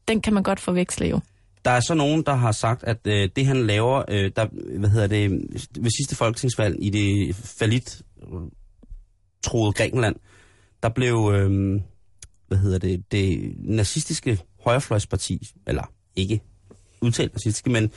[0.09, 1.21] Den kan man godt forveksle jo.
[1.65, 4.47] Der er så nogen, der har sagt, at øh, det han laver, øh, der,
[4.79, 5.31] hvad hedder det,
[5.81, 8.03] ved sidste folketingsvalg i det falit
[9.43, 10.17] troede Grækenland,
[10.83, 11.81] der blev, øh,
[12.49, 16.41] hvad hedder det, det nazistiske højrefløjsparti, eller ikke
[17.01, 17.91] udtalt nazistiske, men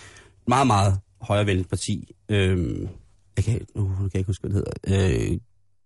[0.48, 2.88] meget, meget højrevenligt parti, øh,
[3.38, 5.38] jeg kan, uh, jeg kan ikke huske, hvad det hedder, øh,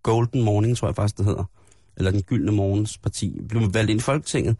[0.03, 1.43] Golden Morning, tror jeg faktisk, det hedder,
[1.97, 4.57] eller den gyldne morgens parti, blev valgt ind i Folketinget,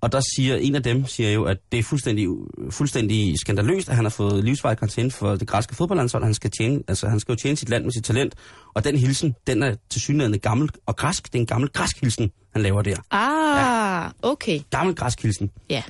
[0.00, 2.28] og der siger en af dem, siger jo, at det er fuldstændig,
[2.70, 6.24] fuldstændig skandaløst, at han har fået livsvarig karantæne for det græske fodboldlandshold.
[6.24, 8.34] Han skal, tjene, altså, han skal jo tjene sit land med sit talent.
[8.74, 11.24] Og den hilsen, den er til synligheden gammel og græsk.
[11.26, 12.96] Det er en gammel græsk hilsen, han laver der.
[13.10, 14.30] Ah, ja.
[14.32, 14.60] okay.
[14.70, 15.50] Gammel græsk hilsen.
[15.70, 15.82] Ja.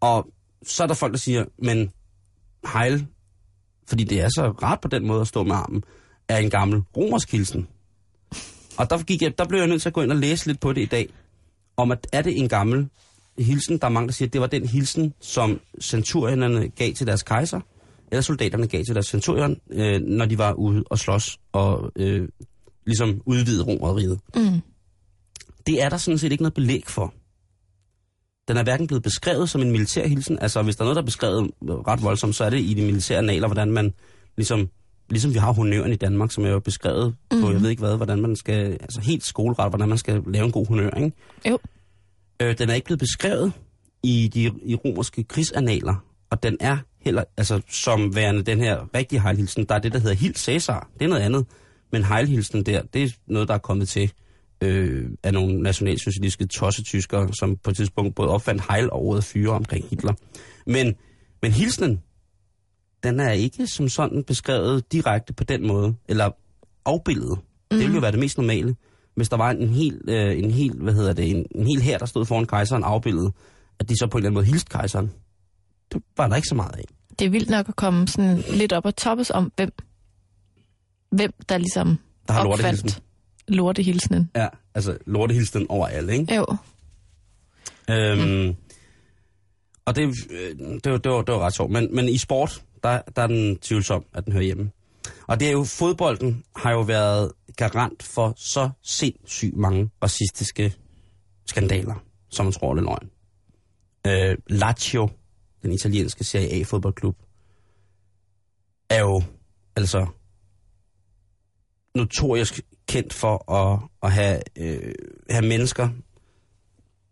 [0.00, 0.28] Og
[0.66, 1.90] så er der folk, der siger, men
[2.72, 3.06] hejl,
[3.88, 5.84] fordi det er så rart på den måde at stå med armen,
[6.28, 7.68] er en gammel romersk hilsen.
[8.78, 10.60] Og der, gik jeg, der blev jeg nødt til at gå ind og læse lidt
[10.60, 11.08] på det i dag,
[11.76, 12.88] om at er det en gammel
[13.38, 17.06] hilsen, der er mange, der siger, at det var den hilsen, som centurierne gav til
[17.06, 17.60] deres kejser,
[18.10, 22.28] eller soldaterne gav til deres centurion, øh, når de var ude og slås og øh,
[22.86, 24.20] ligesom udvide romeriet.
[24.34, 24.60] Mm.
[25.66, 27.14] Det er der sådan set ikke noget belæg for.
[28.48, 31.02] Den er hverken blevet beskrevet som en militær hilsen, altså hvis der er noget, der
[31.02, 33.94] er beskrevet ret voldsomt, så er det i de militære analer, hvordan man
[34.36, 34.68] ligesom,
[35.10, 37.40] ligesom vi har honøren i Danmark, som er jo beskrevet mm.
[37.40, 40.44] på, jeg ved ikke hvad, hvordan man skal, altså helt skoleret, hvordan man skal lave
[40.44, 41.12] en god honør, ikke?
[41.48, 41.58] Jo.
[42.42, 43.52] Øh, den er ikke blevet beskrevet
[44.02, 49.20] i de i romerske krigsanaler, og den er heller, altså som værende den her rigtige
[49.20, 50.90] hejlhilsen, der er det, der hedder Hil Caesar.
[50.98, 51.46] Det er noget andet,
[51.92, 54.12] men hejlhilsen der, det er noget, der er kommet til
[54.60, 59.52] øh, af nogle nationalsocialistiske tossetyskere, som på et tidspunkt både opfandt hejl og ordet fyre
[59.52, 60.12] omkring Hitler.
[60.66, 60.94] Men,
[61.42, 62.02] men hilsenen,
[63.02, 66.30] den er ikke som sådan beskrevet direkte på den måde, eller
[66.84, 67.38] afbildet.
[67.70, 67.76] Mm.
[67.76, 68.76] Det ville jo være det mest normale
[69.18, 71.98] hvis der var en helt, øh, en helt hvad hedder det, en, en helt her,
[71.98, 73.32] der stod foran kejseren afbildet,
[73.78, 75.10] at de så på en eller anden måde hilste kejseren.
[75.92, 76.84] Det var der ikke så meget af.
[77.18, 79.70] Det er vildt nok at komme sådan lidt op og toppes om, hvem,
[81.10, 81.98] hvem der ligesom
[82.28, 83.02] Der har opfandt lortehilsen.
[83.48, 84.30] lortehilsenen.
[84.36, 86.34] Ja, altså lortehilsen over alle, ikke?
[86.34, 86.46] Jo.
[87.90, 88.54] Øhm, mm.
[89.84, 91.70] Og det, øh, det, var, det, var, det var ret sjovt.
[91.72, 94.70] Men, men i sport, der, der er den tvivlsom, at den hører hjemme.
[95.28, 100.74] Og det er jo, fodbolden har jo været garant for så sindssygt mange racistiske
[101.46, 101.94] skandaler,
[102.28, 103.10] som man tror, det er løgn.
[104.06, 105.08] Øh, Lazio,
[105.62, 107.16] den italienske Serie A-fodboldklub,
[108.90, 109.22] er jo
[109.76, 110.06] altså
[111.94, 114.94] notorisk kendt for at, at have, øh,
[115.30, 115.88] have mennesker,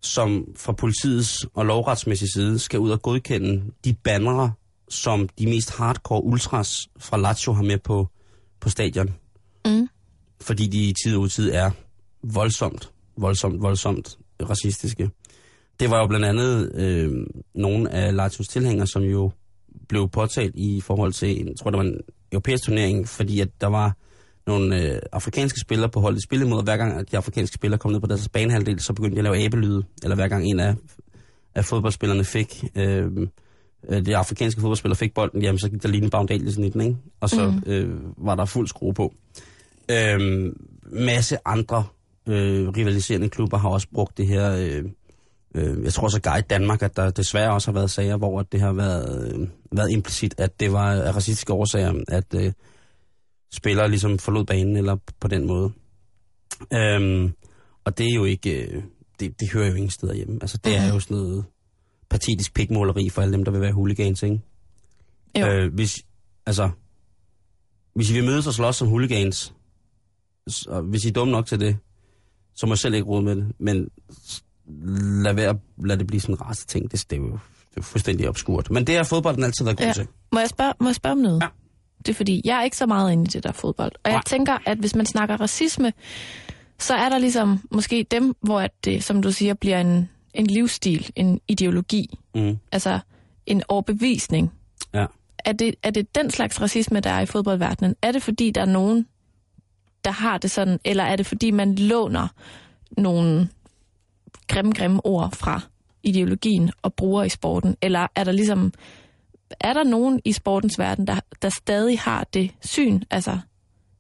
[0.01, 4.53] som fra politiets og lovretsmæssige side skal ud og godkende de bannere,
[4.89, 8.09] som de mest hardcore ultras fra Lazio har med på,
[8.61, 9.15] på stadion.
[9.65, 9.89] Mm.
[10.41, 11.71] Fordi de i tid og utid er
[12.23, 14.19] voldsomt, voldsomt, voldsomt
[14.51, 15.11] racistiske.
[15.81, 19.31] Det var jo blandt andet øh, nogle af Lazios tilhængere, som jo
[19.89, 22.01] blev påtalt i forhold til, en, jeg tror det var en
[22.33, 23.97] europæisk turnering, fordi at der var
[24.47, 27.79] nogle øh, afrikanske spillere på holdet spillet mod, og hver gang at de afrikanske spillere
[27.79, 30.61] kom ned på deres banehalvdel, så begyndte de at lave abelyde, eller hver gang en
[30.61, 30.75] af,
[31.55, 33.29] af fodboldspillerne fik, øh,
[33.89, 36.81] øh, de afrikanske fodboldspillere fik bolden, jamen så gik der lige en Bagnaliusen i den,
[36.81, 36.97] ikke?
[37.21, 37.63] Og så mm.
[37.67, 39.15] øh, var der fuld skrue på.
[39.91, 40.53] Øh,
[40.93, 41.85] masse andre
[42.29, 44.53] øh, rivaliserende klubber har også brugt det her...
[44.53, 44.85] Øh,
[45.55, 48.61] øh, jeg tror så i Danmark, at der desværre også har været sager, hvor det
[48.61, 52.53] har været, øh, været implicit, at det var af racistiske årsager, at øh,
[53.53, 55.73] spillere ligesom forlod banen, eller på den måde.
[56.73, 57.33] Øhm,
[57.85, 58.67] og det er jo ikke...
[58.67, 58.83] Øh,
[59.21, 60.39] det, det hører jo ingen steder hjemme.
[60.41, 61.45] Altså, det er jo sådan noget
[62.09, 64.41] patetisk pikmåleri for alle dem, der vil være hooligans, ikke?
[65.39, 65.47] Jo.
[65.47, 65.97] Øh, hvis,
[66.47, 66.71] altså,
[67.95, 69.55] hvis I vil mødes og slås som hooligans,
[70.51, 71.77] s- og hvis I er dumme nok til det,
[72.55, 73.53] så må jeg selv ikke råde med det.
[73.59, 73.89] Men
[75.23, 76.91] lad, være, lad det blive sådan en race ting.
[76.93, 78.71] Det, det, er jo, det er jo fuldstændig obskurt.
[78.71, 79.93] Men det har fodbolden altid været god Ja.
[79.93, 80.07] til.
[80.33, 81.41] Må jeg, spørge, må jeg spørge om noget?
[81.43, 81.49] Ja.
[81.99, 83.93] Det er fordi, jeg er ikke så meget inde i det der fodbold.
[84.05, 84.23] Og jeg Nej.
[84.27, 85.93] tænker, at hvis man snakker racisme,
[86.79, 90.47] så er der ligesom måske dem, hvor at det, som du siger, bliver en, en
[90.47, 92.59] livsstil, en ideologi, Mm.
[92.73, 93.01] altså
[93.47, 94.53] en overbevisning.
[94.95, 95.07] Ja.
[95.39, 97.95] Er det, er det den slags racisme, der er i fodboldverdenen?
[98.03, 99.07] Er det fordi, der er nogen,
[100.05, 102.29] der har det sådan, eller er det fordi, man låner
[102.99, 103.49] nogle
[104.49, 105.61] grimme, grimme ord fra
[106.03, 107.77] ideologien og bruger i sporten?
[107.83, 108.73] Eller er der ligesom,
[109.61, 113.39] er der nogen i sportens verden, der, der stadig har det syn, altså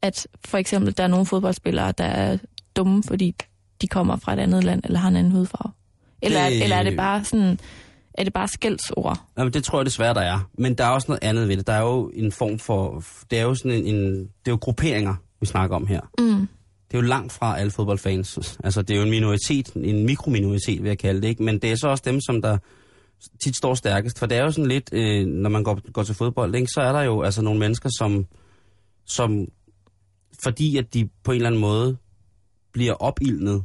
[0.02, 2.38] at for eksempel der er nogle fodboldspillere, der er
[2.76, 3.34] dumme, fordi
[3.80, 5.72] de kommer fra et andet land, eller har en anden hudfarve?
[6.26, 7.58] Eller, Det- eller er det bare sådan,
[8.14, 9.20] er det bare skældsord?
[9.38, 10.50] Jamen, det tror jeg desværre, der er.
[10.58, 11.66] Men der er også noget andet ved det.
[11.66, 13.04] Der er jo en form for...
[13.30, 13.86] Det er jo sådan en...
[13.94, 16.00] en det er jo grupperinger, vi snakker om her.
[16.18, 16.48] Mm.
[16.90, 18.58] Det er jo langt fra alle fodboldfans.
[18.64, 21.42] Altså, det er jo en minoritet, en mikrominoritet, vil jeg kalde det, ikke?
[21.42, 22.58] Men det er så også dem, som der
[23.44, 24.18] tit står stærkest.
[24.18, 26.68] For det er jo sådan lidt, øh, når man går, går til fodbold, ikke?
[26.74, 28.26] så er der jo altså nogle mennesker, som,
[29.06, 29.46] som
[30.42, 31.96] fordi at de på en eller anden måde
[32.72, 33.62] bliver opildnet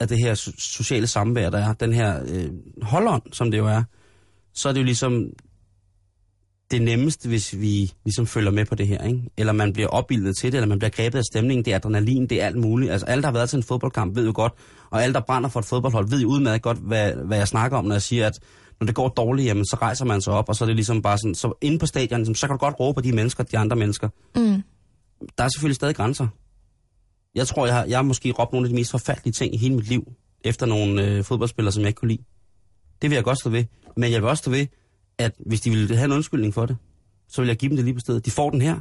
[0.00, 2.50] af det her so- sociale samvær, der er, den her øh,
[2.82, 3.82] holdånd, som det jo er,
[4.54, 5.30] så er det jo ligesom
[6.70, 9.22] det nemmeste, hvis vi ligesom følger med på det her, ikke?
[9.36, 12.26] Eller man bliver opbildet til det, eller man bliver grebet af stemningen, det er adrenalin,
[12.26, 12.92] det er alt muligt.
[12.92, 14.52] Altså alle, der har været til en fodboldkamp, ved jo godt,
[14.90, 17.78] og alle, der brænder for et fodboldhold, ved jo udmærket godt, hvad, hvad jeg snakker
[17.78, 18.38] om, når jeg siger, at
[18.80, 21.02] når det går dårligt, jamen, så rejser man sig op, og så er det ligesom
[21.02, 23.58] bare sådan, så inde på stadion, så kan du godt råbe på de mennesker, de
[23.58, 24.08] andre mennesker.
[24.36, 24.62] Mm.
[25.38, 26.26] Der er selvfølgelig stadig grænser.
[27.36, 29.56] Jeg tror, jeg har, jeg har måske råbt nogle af de mest forfærdelige ting i
[29.56, 30.12] hele mit liv,
[30.44, 32.22] efter nogle øh, fodboldspillere, som jeg ikke kunne lide.
[33.02, 33.64] Det vil jeg godt stå ved.
[33.96, 34.66] Men jeg vil også stå ved,
[35.18, 36.76] at hvis de ville have en undskyldning for det,
[37.28, 38.26] så vil jeg give dem det lige på stedet.
[38.26, 38.80] De får den her.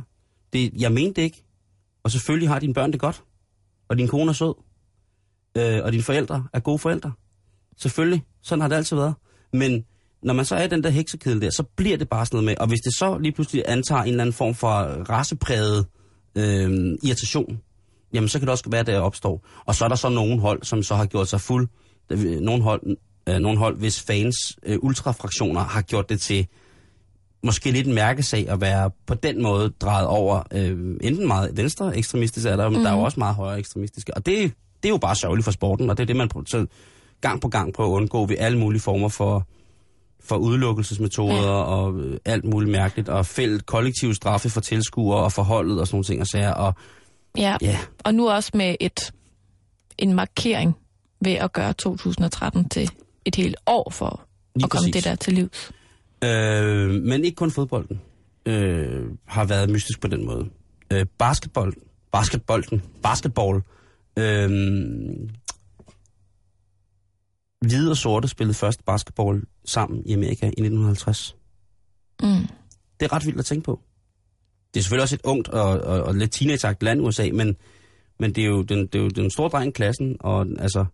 [0.53, 1.43] Det, jeg mente det ikke.
[2.03, 3.23] Og selvfølgelig har dine børn det godt.
[3.87, 4.53] Og din kone er sød.
[5.57, 7.11] Øh, og dine forældre er gode forældre.
[7.77, 8.23] Selvfølgelig.
[8.41, 9.13] Sådan har det altid været.
[9.53, 9.85] Men
[10.23, 12.45] når man så er i den der heksekedel der, så bliver det bare sådan noget
[12.45, 12.55] med.
[12.59, 14.69] Og hvis det så lige pludselig antager en eller anden form for
[15.09, 15.85] racepræget
[16.35, 17.61] øh, irritation,
[18.13, 19.45] jamen så kan det også være, at det opstår.
[19.65, 21.67] Og så er der så nogle hold, som så har gjort sig fuld.
[22.41, 22.97] Nogle hold,
[23.29, 26.47] øh, nogle hold hvis fans, øh, ultrafraktioner, har gjort det til
[27.43, 30.43] måske lidt en mærkesag at være på den måde drejet over.
[30.53, 32.83] Øh, enten meget venstre ekstremistisk er der, men mm.
[32.83, 34.13] der er jo også meget højere ekstremistiske.
[34.13, 34.53] Og det,
[34.83, 36.65] det er jo bare sørgeligt for sporten, og det er det, man så
[37.21, 39.47] gang på gang prøver at undgå ved alle mulige former for,
[40.23, 41.63] for udelukkelsesmetoder ja.
[41.63, 45.95] og øh, alt muligt mærkeligt, og fældt kollektive straffe for tilskuere og forholdet og sådan
[45.95, 46.51] nogle ting og sager.
[46.51, 46.73] Og
[47.37, 47.57] Ja.
[47.61, 49.13] ja, Og nu også med et,
[49.97, 50.75] en markering
[51.21, 52.91] ved at gøre 2013 til
[53.25, 54.21] et helt år for
[54.55, 55.03] Lige at komme præcis.
[55.03, 55.71] det der til livs.
[56.23, 58.01] Øh, men ikke kun fodbolden
[58.45, 60.49] øh, har været mystisk på den måde.
[60.93, 61.73] Øh, basketball,
[62.11, 63.61] basketbolden, basketball.
[64.17, 64.49] Øh,
[67.61, 71.35] hvide og sorte spillede først basketball sammen i Amerika i 1950.
[72.23, 72.27] Mm.
[72.99, 73.79] Det er ret vildt at tænke på.
[74.75, 77.55] Det er selvfølgelig også et ungt og, og, og lidt teenage land, USA, men,
[78.19, 80.85] men det, er jo den, det er jo den store dreng i klassen, og altså,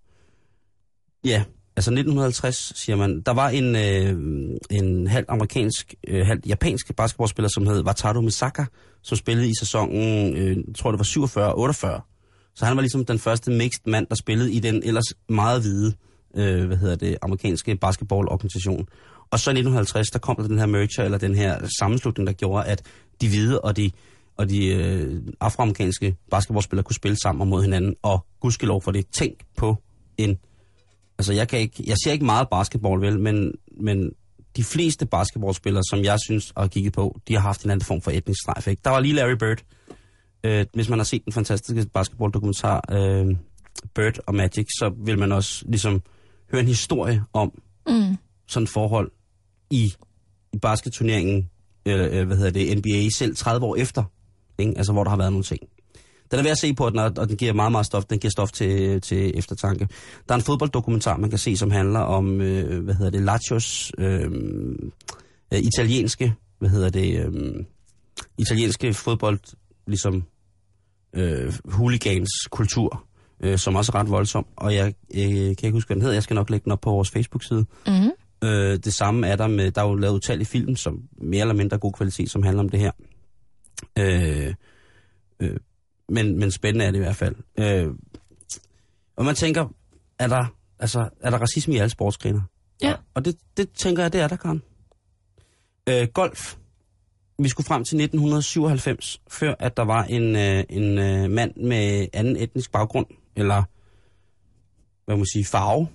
[1.26, 1.44] ja,
[1.76, 7.50] altså 1950, siger man, der var en, øh, en halv amerikansk, øh, halv japansk basketballspiller,
[7.54, 8.66] som hed Wataru Misaka,
[9.02, 12.54] som spillede i sæsonen, øh, jeg tror det var 47-48.
[12.56, 15.94] Så han var ligesom den første mixed mand, der spillede i den ellers meget hvide,
[16.36, 18.88] øh, hvad hedder det, amerikanske basketballorganisation.
[19.32, 22.34] Og så i 1950, der kom der den her merger, eller den her sammenslutning, der
[22.34, 22.84] gjorde, at
[23.22, 23.92] de hvide og de,
[24.38, 27.96] og de øh, afroamerikanske basketballspillere kunne spille sammen og mod hinanden.
[28.02, 29.08] Og gudskelov for det.
[29.08, 29.76] Tænk på
[30.18, 30.38] en...
[31.18, 34.12] Altså, jeg, kan ikke, jeg ser ikke meget basketball, vel, men, men
[34.56, 38.02] de fleste basketballspillere, som jeg synes har kigget på, de har haft en anden form
[38.02, 38.68] for etnisk strejf.
[38.68, 38.82] Ikke?
[38.84, 39.64] Der var lige Larry Bird.
[40.44, 43.36] Øh, hvis man har set den fantastiske basketballdokumentar øh,
[43.96, 46.02] Bird og Magic, så vil man også ligesom
[46.52, 47.52] høre en historie om
[47.88, 48.18] Mm.
[48.48, 49.12] sådan et forhold
[49.70, 49.94] i,
[50.54, 51.50] i basketturneringen,
[51.86, 54.04] Øh, øh, hvad hedder det, NBA selv 30 år efter,
[54.58, 54.74] ikke?
[54.78, 55.60] altså hvor der har været nogle ting.
[56.32, 58.06] Den er værd at se på, den, og og den giver meget, meget stof.
[58.06, 59.88] Den giver stof til, til eftertanke.
[60.28, 63.92] Der er en fodbolddokumentar, man kan se, som handler om, øh, hvad hedder det, Lazios
[63.98, 64.32] øh,
[65.54, 67.66] øh, italienske, hvad hedder det, øh,
[68.38, 69.40] italienske fodbold,
[69.88, 70.24] ligesom
[71.14, 73.04] øh, hooligans kultur,
[73.40, 74.46] øh, som også er ret voldsom.
[74.56, 76.16] Og jeg øh, kan ikke huske, hvad den hedder.
[76.16, 77.66] Jeg skal nok lægge den op på vores Facebook-side.
[77.88, 78.12] Mm.
[78.44, 81.54] Øh, det samme er der med, der er jo lavet utallige film, som mere eller
[81.54, 82.92] mindre god kvalitet, som handler om det her.
[84.00, 84.54] Øh,
[85.40, 85.58] øh,
[86.10, 87.36] men, men spændende er det i hvert fald.
[87.60, 87.88] Øh,
[89.16, 89.68] og man tænker,
[90.20, 90.46] er der,
[90.80, 92.44] altså, er der racisme i alle sportsgrene?
[92.82, 92.92] Ja.
[92.92, 94.62] Og, og det, det tænker jeg, det er der, Karen.
[95.90, 96.56] Øh, golf.
[97.40, 102.08] Vi skulle frem til 1997, før at der var en, øh, en øh, mand med
[102.14, 103.64] anden etnisk baggrund, eller
[105.06, 105.88] hvad må man sige, farve,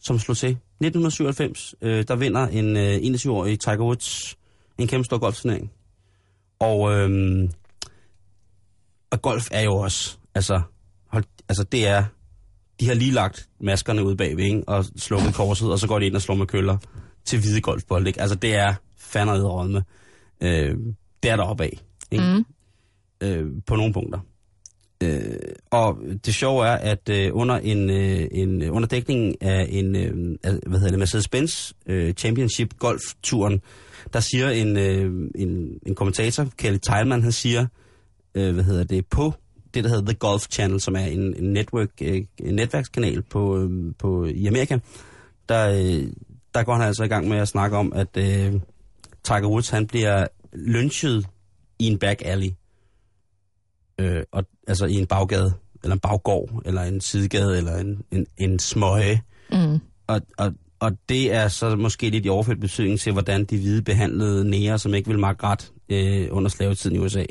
[0.00, 0.58] som slog til.
[0.86, 4.36] 1997, øh, der vinder en øh, 21-årig Tiger Woods
[4.78, 5.72] en kæmpe stor golfturnering.
[6.58, 7.48] Og, øh,
[9.10, 10.60] og golf er jo også, altså,
[11.06, 12.04] hold, altså det er
[12.80, 14.62] de har lige lagt maskerne ud bagved, ikke?
[14.66, 16.76] og slukket korset, og så går de ind og slår med køller
[17.24, 18.06] til hvide golfbold.
[18.06, 18.20] Ikke?
[18.20, 19.84] Altså, det er fandme rådme.
[20.40, 20.76] Øh,
[21.22, 21.68] det er der opad.
[22.10, 22.24] Ikke?
[22.24, 22.44] Mm.
[23.20, 24.18] øh, på nogle punkter.
[25.02, 25.38] Øh,
[25.70, 29.96] og det sjove er, at øh, under en, øh, en øh, under dækningen af en
[29.96, 33.60] øh, af- hvad hedder det, Mercedes-Benz øh, Championship golfturen,
[34.12, 37.66] der siger en, øh, en, en kommentator, Kelly Teilman, han siger,
[38.34, 39.34] øh, hvad hedder det, på
[39.74, 43.58] det, der hedder The Golf Channel, som er en, en, network, øh, en netværkskanal på,
[43.62, 44.78] øh, på, i Amerika,
[45.48, 46.06] der, øh,
[46.54, 48.52] der går han altså i gang med at snakke om, at øh,
[49.24, 51.26] Tiger Woods, han bliver lynchet
[51.78, 52.50] i en back alley
[54.02, 58.26] øh, og, altså i en baggade, eller en baggård, eller en sidegade, eller en, en,
[58.38, 59.22] en smøge.
[59.52, 59.80] Mm.
[60.06, 63.82] Og, og, og det er så måske lidt i overført betydning til, hvordan de hvide
[63.82, 67.24] behandlede nære, som ikke ville magte ret øh, under slavetiden i USA.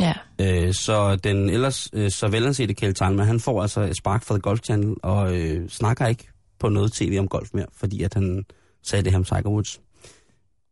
[0.00, 0.12] Ja.
[0.40, 4.34] Øh, så den ellers øh, så velansete Kjeld Teilman, han får altså et spark fra
[4.34, 8.14] The Golf Channel, og øh, snakker ikke på noget tv om golf mere, fordi at
[8.14, 8.44] han
[8.82, 9.80] sagde det her om Tiger Woods.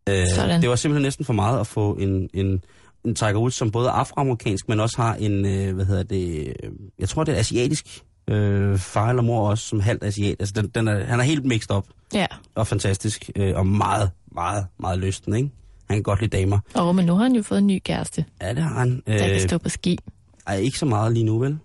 [0.09, 0.63] Øh, Sådan.
[0.63, 2.65] det var simpelthen næsten for meget at få en, en,
[3.07, 6.47] en Tiger Woods, som både er afroamerikansk, men også har en, øh, hvad hedder det,
[6.63, 10.37] øh, jeg tror det er asiatisk øh, far eller mor også, som halvt asiat.
[10.41, 12.27] Altså den, den er, han er helt mixed op Ja.
[12.55, 15.51] og fantastisk, øh, og meget, meget, meget lysten, ikke?
[15.89, 16.59] Han kan godt lide damer.
[16.75, 19.03] Og men nu har han jo fået en ny kæreste, Ja, det har han.
[19.07, 19.99] der kan Øh, stå på ski.
[20.47, 21.59] ej, ikke så meget lige nu, vel?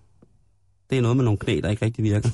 [0.90, 2.28] Det er noget med nogle knæ, der ikke rigtig virker.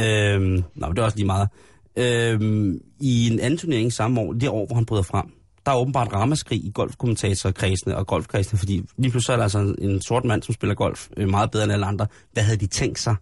[0.00, 1.48] Øhm, nå, men det er også lige meget.
[1.96, 5.24] Øhm, I en anden turnering samme år, det år, hvor han bryder frem,
[5.66, 10.02] der er åbenbart ramaskrig i golfkommentatorkredsene og golfkredsene, fordi lige pludselig er der altså en
[10.02, 12.06] sort mand, som spiller golf øh, meget bedre end alle andre.
[12.32, 13.16] Hvad havde de tænkt sig?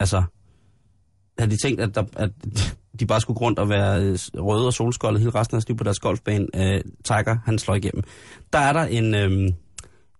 [0.00, 0.22] Altså,
[1.38, 2.30] havde de tænkt, at, der, at
[3.00, 5.68] de bare skulle gå rundt og være øh, røde og solskoldet hele resten af deres
[5.68, 6.46] liv på deres golfbane?
[6.54, 8.02] Øh, Tiger, han slår igennem.
[8.52, 9.52] Der er der en, øh,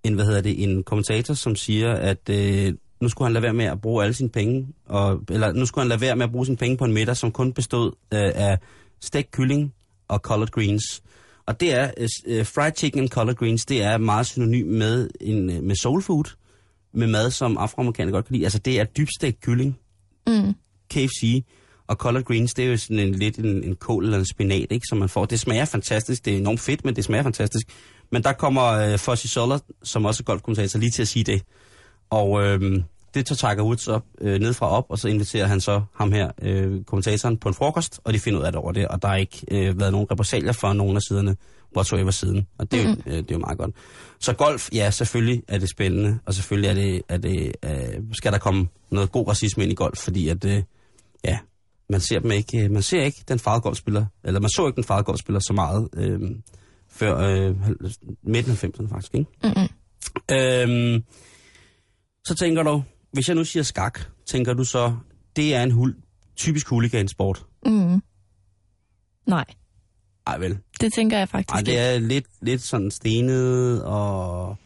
[0.04, 3.54] en, hvad hedder det, en kommentator, som siger, at øh, nu skulle han lade være
[3.54, 6.32] med at bruge alle sine penge, og, eller nu skulle han lade være med at
[6.32, 8.58] bruge sine penge på en middag, som kun bestod øh, af
[9.00, 9.74] stegt kylling
[10.08, 11.02] og collard greens.
[11.46, 11.90] Og det er,
[12.26, 16.02] øh, fried chicken and collard greens, det er meget synonym med, en, øh, med soul
[16.02, 16.24] food,
[16.94, 18.44] med mad, som afroamerikanere godt kan lide.
[18.46, 19.78] Altså det er dybstegt kylling,
[20.26, 20.54] Mm.
[20.90, 21.44] KFC,
[21.86, 24.66] og collard greens, det er jo sådan en, lidt en, en kål eller en spinat,
[24.70, 25.24] ikke, som man får.
[25.24, 27.66] Det smager fantastisk, det er enormt fedt, men det smager fantastisk.
[28.12, 31.42] Men der kommer øh, Fossi Soller, som også er golfkommentator, lige til at sige det.
[32.10, 32.82] Og øh,
[33.14, 36.12] det tager Tiger Woods op, øh, ned fra op, og så inviterer han så ham
[36.12, 39.02] her, øh, kommentatoren, på en frokost, og de finder ud af det over det, og
[39.02, 41.36] der har ikke øh, været nogen repressalier fra nogen af siderne,
[41.76, 42.46] whatsoever siden.
[42.58, 43.74] Og det er, jo, øh, det er jo meget godt.
[44.20, 48.32] Så golf, ja, selvfølgelig er det spændende, og selvfølgelig er det, er det, øh, skal
[48.32, 50.62] der komme noget god racisme ind i golf, fordi at, øh,
[51.24, 51.38] ja,
[51.88, 54.76] man ser dem ikke, øh, man ser ikke den farvede golfspiller, eller man så ikke
[54.76, 56.20] den farvede golfspiller så meget øh,
[56.90, 57.56] før øh,
[58.22, 59.30] midten af 90'erne faktisk, ikke?
[59.44, 59.68] Mm-mm.
[60.30, 61.04] Øhm,
[62.24, 62.82] så tænker du,
[63.12, 64.96] hvis jeg nu siger skak, tænker du så,
[65.36, 65.94] det er en hul,
[66.36, 67.46] typisk huligansport?
[67.66, 68.02] Mm.
[69.26, 69.44] Nej,
[70.26, 70.58] Ej vel.
[70.80, 71.80] det tænker jeg faktisk Ej, det ikke.
[71.80, 74.56] er lidt, lidt sådan stenet og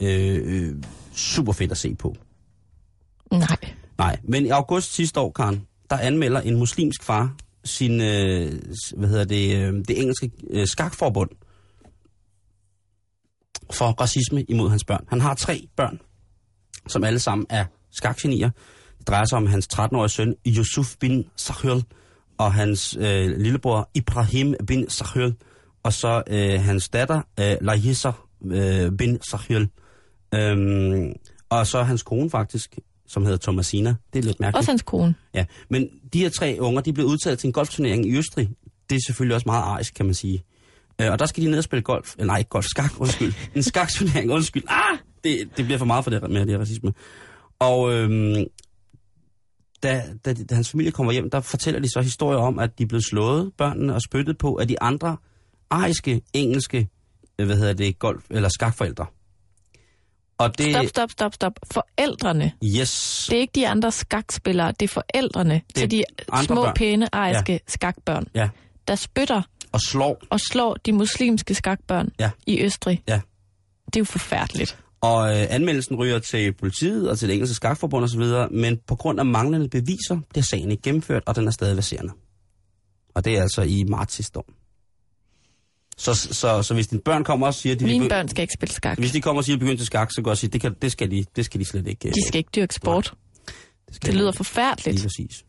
[0.00, 0.76] øh, øh,
[1.12, 2.16] super fedt at se på.
[3.30, 3.56] Nej.
[3.98, 8.52] Nej, men i august sidste år, Karen, der anmelder en muslimsk far sin, øh,
[8.96, 11.30] hvad hedder det, øh, det engelske øh, skakforbund
[13.72, 15.04] for racisme imod hans børn.
[15.08, 16.00] Han har tre børn,
[16.86, 18.50] som alle sammen er skakgenier.
[18.98, 21.84] Det drejer sig om hans 13-årige søn, Yusuf bin Sahel,
[22.38, 25.34] og hans øh, lillebror, Ibrahim bin Sahel,
[25.82, 28.10] og så øh, hans datter, øh, Lahisa
[28.44, 29.68] øh, bin Sahel.
[30.34, 31.12] Øhm,
[31.48, 33.94] og så hans kone faktisk, som hedder Thomasina.
[34.12, 34.58] Det er lidt mærkeligt.
[34.58, 35.14] Også hans kone.
[35.34, 38.48] Ja, men de her tre unger, de blev udtaget til en golfturnering i Østrig.
[38.90, 40.44] Det er selvfølgelig også meget arisk, kan man sige.
[41.00, 42.14] Øh, og der skal de ned og spille golf.
[42.18, 43.32] Eller nej, ikke golf, skak, undskyld.
[43.54, 44.62] En skakturnering, undskyld.
[44.68, 46.92] Ah, det, det bliver for meget for det med det her racisme.
[47.58, 48.44] Og øhm,
[49.82, 52.82] da, da, da hans familie kommer hjem, der fortæller de så historier om, at de
[52.82, 55.16] er blevet slået, børnene, og spyttet på af de andre
[55.70, 56.88] ariske, engelske,
[57.38, 59.06] øh, hvad hedder det, golf- eller skakforældre.
[60.38, 61.52] Og det, Stop, stop, stop, stop.
[61.72, 62.52] Forældrene.
[62.64, 66.02] yes, Det er ikke de andre skakspillere, det er forældrene det til de
[66.44, 66.74] små, børn.
[66.74, 67.58] pæne, ariske ja.
[67.66, 68.48] skakbørn, ja,
[68.88, 69.42] der spytter
[69.72, 72.30] og slår og slår de muslimske skakbørn Ja.
[72.46, 73.02] i Østrig.
[73.08, 73.20] Ja.
[73.86, 74.78] Det er jo forfærdeligt.
[75.00, 79.20] Og øh, anmeldelsen ryger til politiet og til det engelske skakforbund osv., men på grund
[79.20, 82.12] af manglende beviser bliver sagen ikke gennemført, og den er stadig verserende.
[83.14, 84.46] Og det er altså i marts sidste år.
[85.96, 88.42] Så, så, så, så hvis dine børn kommer og siger, at de, Mine børn skal
[88.42, 88.98] ikke spille skak.
[88.98, 90.60] hvis de kommer og siger, at de begynder til skak, så kan jeg sige, det,
[90.60, 92.08] kan, det, skal de, det skal de slet ikke.
[92.08, 93.14] øh, De skal ikke dyrke sport.
[93.86, 94.36] det, skal Det de lyder ikke.
[94.36, 94.94] forfærdeligt.
[94.96, 95.44] Lige præcis.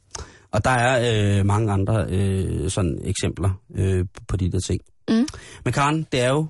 [0.51, 4.81] Og der er øh, mange andre øh, sådan eksempler øh, på de der ting.
[5.09, 5.27] Mm.
[5.65, 6.47] Men Karen, det er jo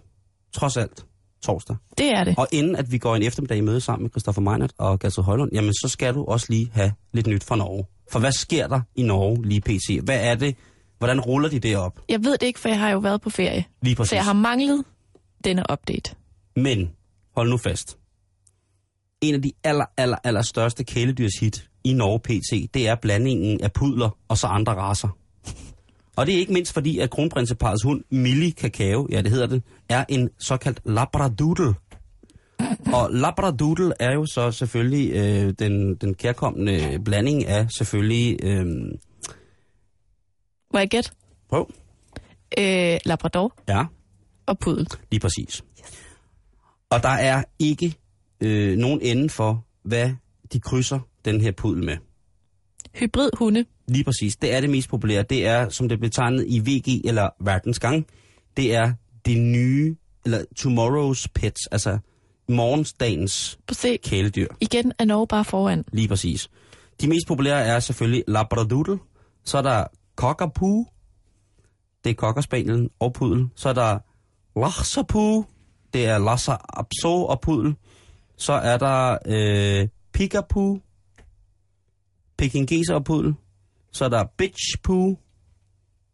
[0.54, 1.06] trods alt
[1.42, 1.76] torsdag.
[1.98, 2.36] Det er det.
[2.38, 5.24] Og inden at vi går en eftermiddag i møde sammen med Christoffer Meinert og Gertrud
[5.24, 7.86] Højlund, jamen så skal du også lige have lidt nyt fra Norge.
[8.12, 10.04] For hvad sker der i Norge lige pt?
[10.04, 10.56] Hvad er det?
[10.98, 12.00] Hvordan ruller de det op?
[12.10, 13.66] Jeg ved det ikke, for jeg har jo været på ferie.
[13.82, 14.10] Lige præcis.
[14.10, 14.84] Så jeg har manglet
[15.44, 16.16] denne update.
[16.56, 16.92] Men,
[17.36, 17.98] hold nu fast.
[19.22, 23.72] En af de aller, aller, aller største kæledyrshit i Norge PT, det er blandingen af
[23.74, 25.18] pudler og så andre raser.
[26.20, 29.64] Og det er ikke mindst fordi, at kronprinseparets hund, Millie Kakao, ja det hedder det,
[29.90, 31.76] er en såkaldt labradoodle.
[32.94, 38.38] Og labradoodle er jo så selvfølgelig øh, den, den kærkommende blanding af selvfølgelig...
[38.44, 38.66] Øh,
[40.74, 41.12] Må jeg gætte?
[41.50, 41.72] prøv.
[42.58, 43.86] Øh, Labrador Ja,
[44.46, 44.88] og pudel.
[45.12, 45.64] Lige præcis.
[46.90, 47.96] Og der er ikke
[48.42, 50.12] øh, nogen ende for, hvad
[50.54, 51.98] de krydser den her pudel med.
[52.96, 53.66] Hybrid hunde.
[53.88, 54.36] Lige præcis.
[54.36, 55.24] Det er det mest populære.
[55.24, 58.06] Det er, som det er betegnet i VG eller Verdensgang,
[58.58, 58.94] det er
[59.26, 61.98] det nye, eller tomorrow's pets, altså
[62.50, 63.60] morgensdagens
[64.04, 64.48] kæledyr.
[64.60, 65.84] Igen er Norge bare foran.
[65.94, 66.50] Lige præcis.
[67.02, 69.00] De mest populære er selvfølgelig Labradoodle,
[69.46, 69.84] så er der
[70.16, 70.86] Cockapoo,
[72.04, 73.48] det er Cockerspanielen og pudel.
[73.56, 74.00] Så er der
[74.60, 75.02] Lhasa
[75.94, 77.76] det er Lhasa Apso og pudel.
[78.38, 80.80] Så er der øh, Pikapoo,
[82.40, 83.34] Pekingeser og pudel.
[83.92, 85.18] Så er der Bitch Poo,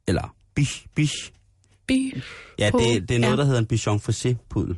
[0.07, 1.31] eller Bish Bish.
[1.87, 2.21] By.
[2.59, 3.37] Ja, det, det er noget, ja.
[3.37, 4.77] der hedder en Bichon Frisé pudel.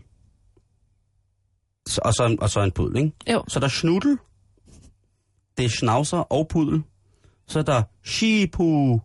[1.87, 3.11] Så, og, så en, og så en pudel, ikke?
[3.31, 3.43] Jo.
[3.47, 4.17] Så er der Schnudel,
[5.57, 6.83] det er Schnauzer og pudel.
[7.47, 8.99] Så er der Shipu,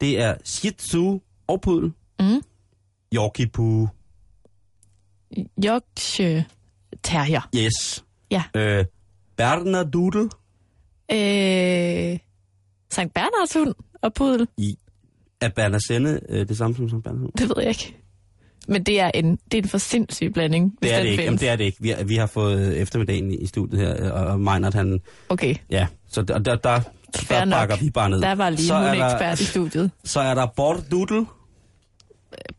[0.00, 1.92] det er Shih Tzu og pudel.
[2.20, 2.42] Mm.
[3.14, 3.88] Yorkie Poo,
[5.64, 6.44] Yorkshire
[7.02, 7.48] Terrier.
[7.56, 8.04] yes.
[8.30, 8.42] Ja.
[8.56, 8.84] Øh,
[9.36, 10.30] Bernadoodle,
[11.12, 12.18] Øh,
[12.90, 14.48] Sankt Bernards hund og pudel.
[15.40, 17.30] er Bernasenne øh, det samme som som Bernasenne?
[17.38, 17.96] Det ved jeg ikke.
[18.68, 20.78] Men det er en, det er en for sindssyg blanding.
[20.82, 21.22] Det er det ikke.
[21.24, 21.78] Jamen, det er det ikke.
[21.80, 25.00] Vi har, vi har fået eftermiddagen i, i studiet her, øh, og, og Meinert, han...
[25.28, 26.80] Okay, Ja, så der, der, der,
[27.16, 27.56] Fair der nok.
[27.58, 28.20] bakker vi bare ned.
[28.20, 29.90] der var lige så en er hundeekspert i studiet.
[30.04, 31.26] Så er der Bordoodle,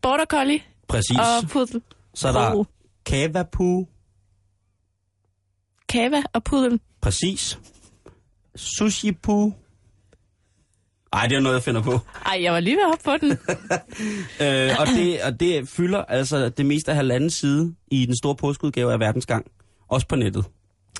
[0.02, 1.18] Border Collie præcis.
[1.18, 1.82] og pudel.
[2.14, 2.66] Så er der Poo.
[3.06, 3.86] Kavapu,
[5.88, 6.80] Kava og pudel.
[7.00, 7.58] præcis.
[8.56, 9.52] Sushipu.
[11.12, 11.98] Ej, det er noget, jeg finder på.
[12.26, 13.30] Ej, jeg var lige ved at hoppe på den.
[14.40, 18.36] Øh, og, det, og det fylder altså det meste af halvanden side i den store
[18.36, 19.46] påskeudgave af Verdensgang.
[19.88, 20.44] Også på nettet.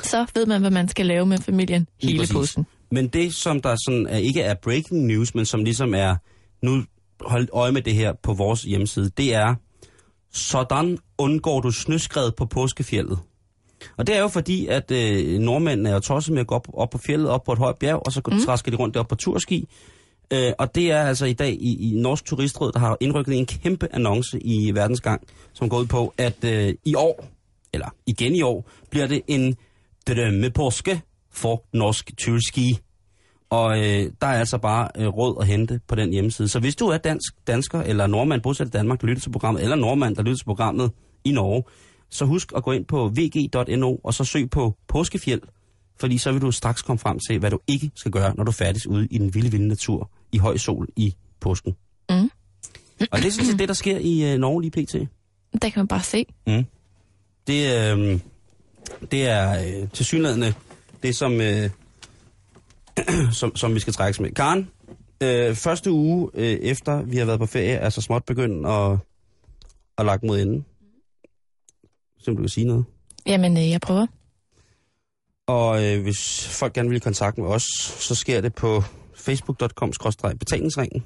[0.03, 1.89] Så ved man, hvad man skal lave med familien.
[2.03, 2.67] Hele påsken.
[2.91, 6.17] Men det, som der sådan er, ikke er breaking news, men som ligesom er,
[6.63, 6.85] nu
[7.21, 9.55] hold øje med det her på vores hjemmeside, det er,
[10.33, 13.19] sådan undgår du snøskred på påskefjellet.
[13.97, 16.69] Og det er jo fordi, at øh, nordmændene er jo tosset med at gå op,
[16.73, 18.41] op på fjellet, op på et højt bjerg, og så mm.
[18.41, 19.69] træsker de rundt derop på turski.
[20.33, 23.47] Øh, og det er altså i dag i, i Norsk Turistråd, der har indrykket en
[23.47, 25.23] kæmpe annonce i verdensgang,
[25.53, 27.25] som går ud på, at øh, i år,
[27.73, 29.57] eller igen i år, bliver det en
[30.09, 32.79] drømmepåske for norsk turski.
[33.51, 36.49] Og øh, der er altså bare øh, råd at hente på den hjemmeside.
[36.49, 39.63] Så hvis du er dansk, dansker eller nordmand bosat i Danmark, der lytter til programmet,
[39.63, 40.91] eller nordmand, der lytter til programmet
[41.25, 41.63] i Norge,
[42.15, 45.43] så husk at gå ind på vg.no og så søg på påskefjeld,
[46.01, 48.53] fordi så vil du straks komme frem til, hvad du ikke skal gøre, når du
[48.53, 51.77] færdig ude i den vilde, vilde natur i høj sol i påsken.
[52.11, 52.31] Mm.
[53.11, 54.93] Og det er sådan set det, der sker i øh, Norge lige pt.
[55.63, 56.27] Der kan man bare se.
[57.47, 58.21] Det, øh,
[59.11, 60.55] det er øh, til synligheden
[61.03, 61.71] det, som, øh,
[63.41, 64.31] som, som vi skal trækkes med.
[64.31, 64.71] Karen,
[65.21, 68.99] øh, første uge øh, efter vi har været på ferie, er så småt begyndt at,
[69.99, 70.65] at lagt mod enden.
[72.25, 72.85] Så du kan sige noget.
[73.27, 74.07] Jamen, øh, jeg prøver.
[75.47, 77.63] Og øh, hvis folk gerne vil i kontakt med os,
[78.01, 78.83] så sker det på
[79.17, 81.05] facebook.com-betalingsringen.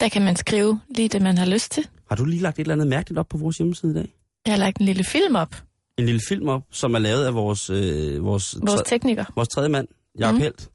[0.00, 1.86] Der kan man skrive lige det, man har lyst til.
[2.08, 4.14] Har du lige lagt et eller andet mærkeligt op på vores hjemmeside i dag?
[4.46, 5.54] Jeg har lagt en lille film op.
[5.98, 9.24] En lille film op, som er lavet af vores, øh, vores, Vores tekniker.
[9.36, 10.40] vores tredje mand, Jacob mm.
[10.40, 10.70] Helt.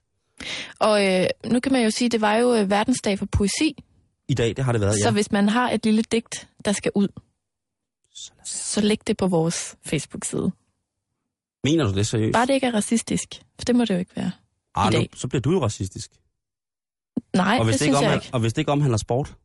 [0.79, 3.83] Og øh, nu kan man jo sige, at det var jo øh, verdensdag for poesi.
[4.27, 5.11] I dag, det har det været, Så ja.
[5.11, 7.07] hvis man har et lille digt, der skal ud,
[8.45, 10.51] så læg det på vores Facebook-side.
[11.63, 12.33] Mener du det seriøst?
[12.33, 13.41] Bare det ikke er racistisk.
[13.59, 14.31] For det må det jo ikke være.
[14.75, 15.01] ah, i dag.
[15.01, 16.11] Nu, så bliver du jo racistisk.
[17.33, 18.33] Nej, og, hvis det, det ikke synes jeg omhandler, ikke.
[18.33, 19.35] og hvis det ikke omhandler sport?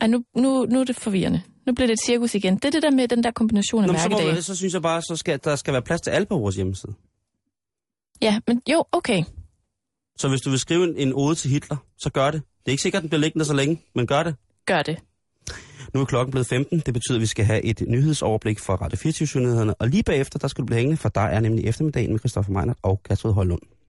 [0.00, 1.42] Ej, nu, nu, nu er det forvirrende.
[1.66, 2.54] Nu bliver det et cirkus igen.
[2.54, 4.42] Det er det der med den der kombination af Nå, men så, må, mærkedage.
[4.42, 6.94] så synes jeg bare, så skal, der skal være plads til alle på vores hjemmeside.
[8.22, 9.24] Ja, men jo, okay.
[10.16, 12.42] Så hvis du vil skrive en, en ode til Hitler, så gør det.
[12.42, 14.36] Det er ikke sikkert, at den bliver liggende så længe, men gør det.
[14.66, 14.98] Gør det.
[15.94, 16.82] Nu er klokken blevet 15.
[16.86, 20.48] Det betyder, at vi skal have et nyhedsoverblik fra Radio 24 Og lige bagefter, der
[20.48, 23.62] skal du blive hængende, for der er nemlig eftermiddagen med Christoffer Meinert og Gertrud Højlund.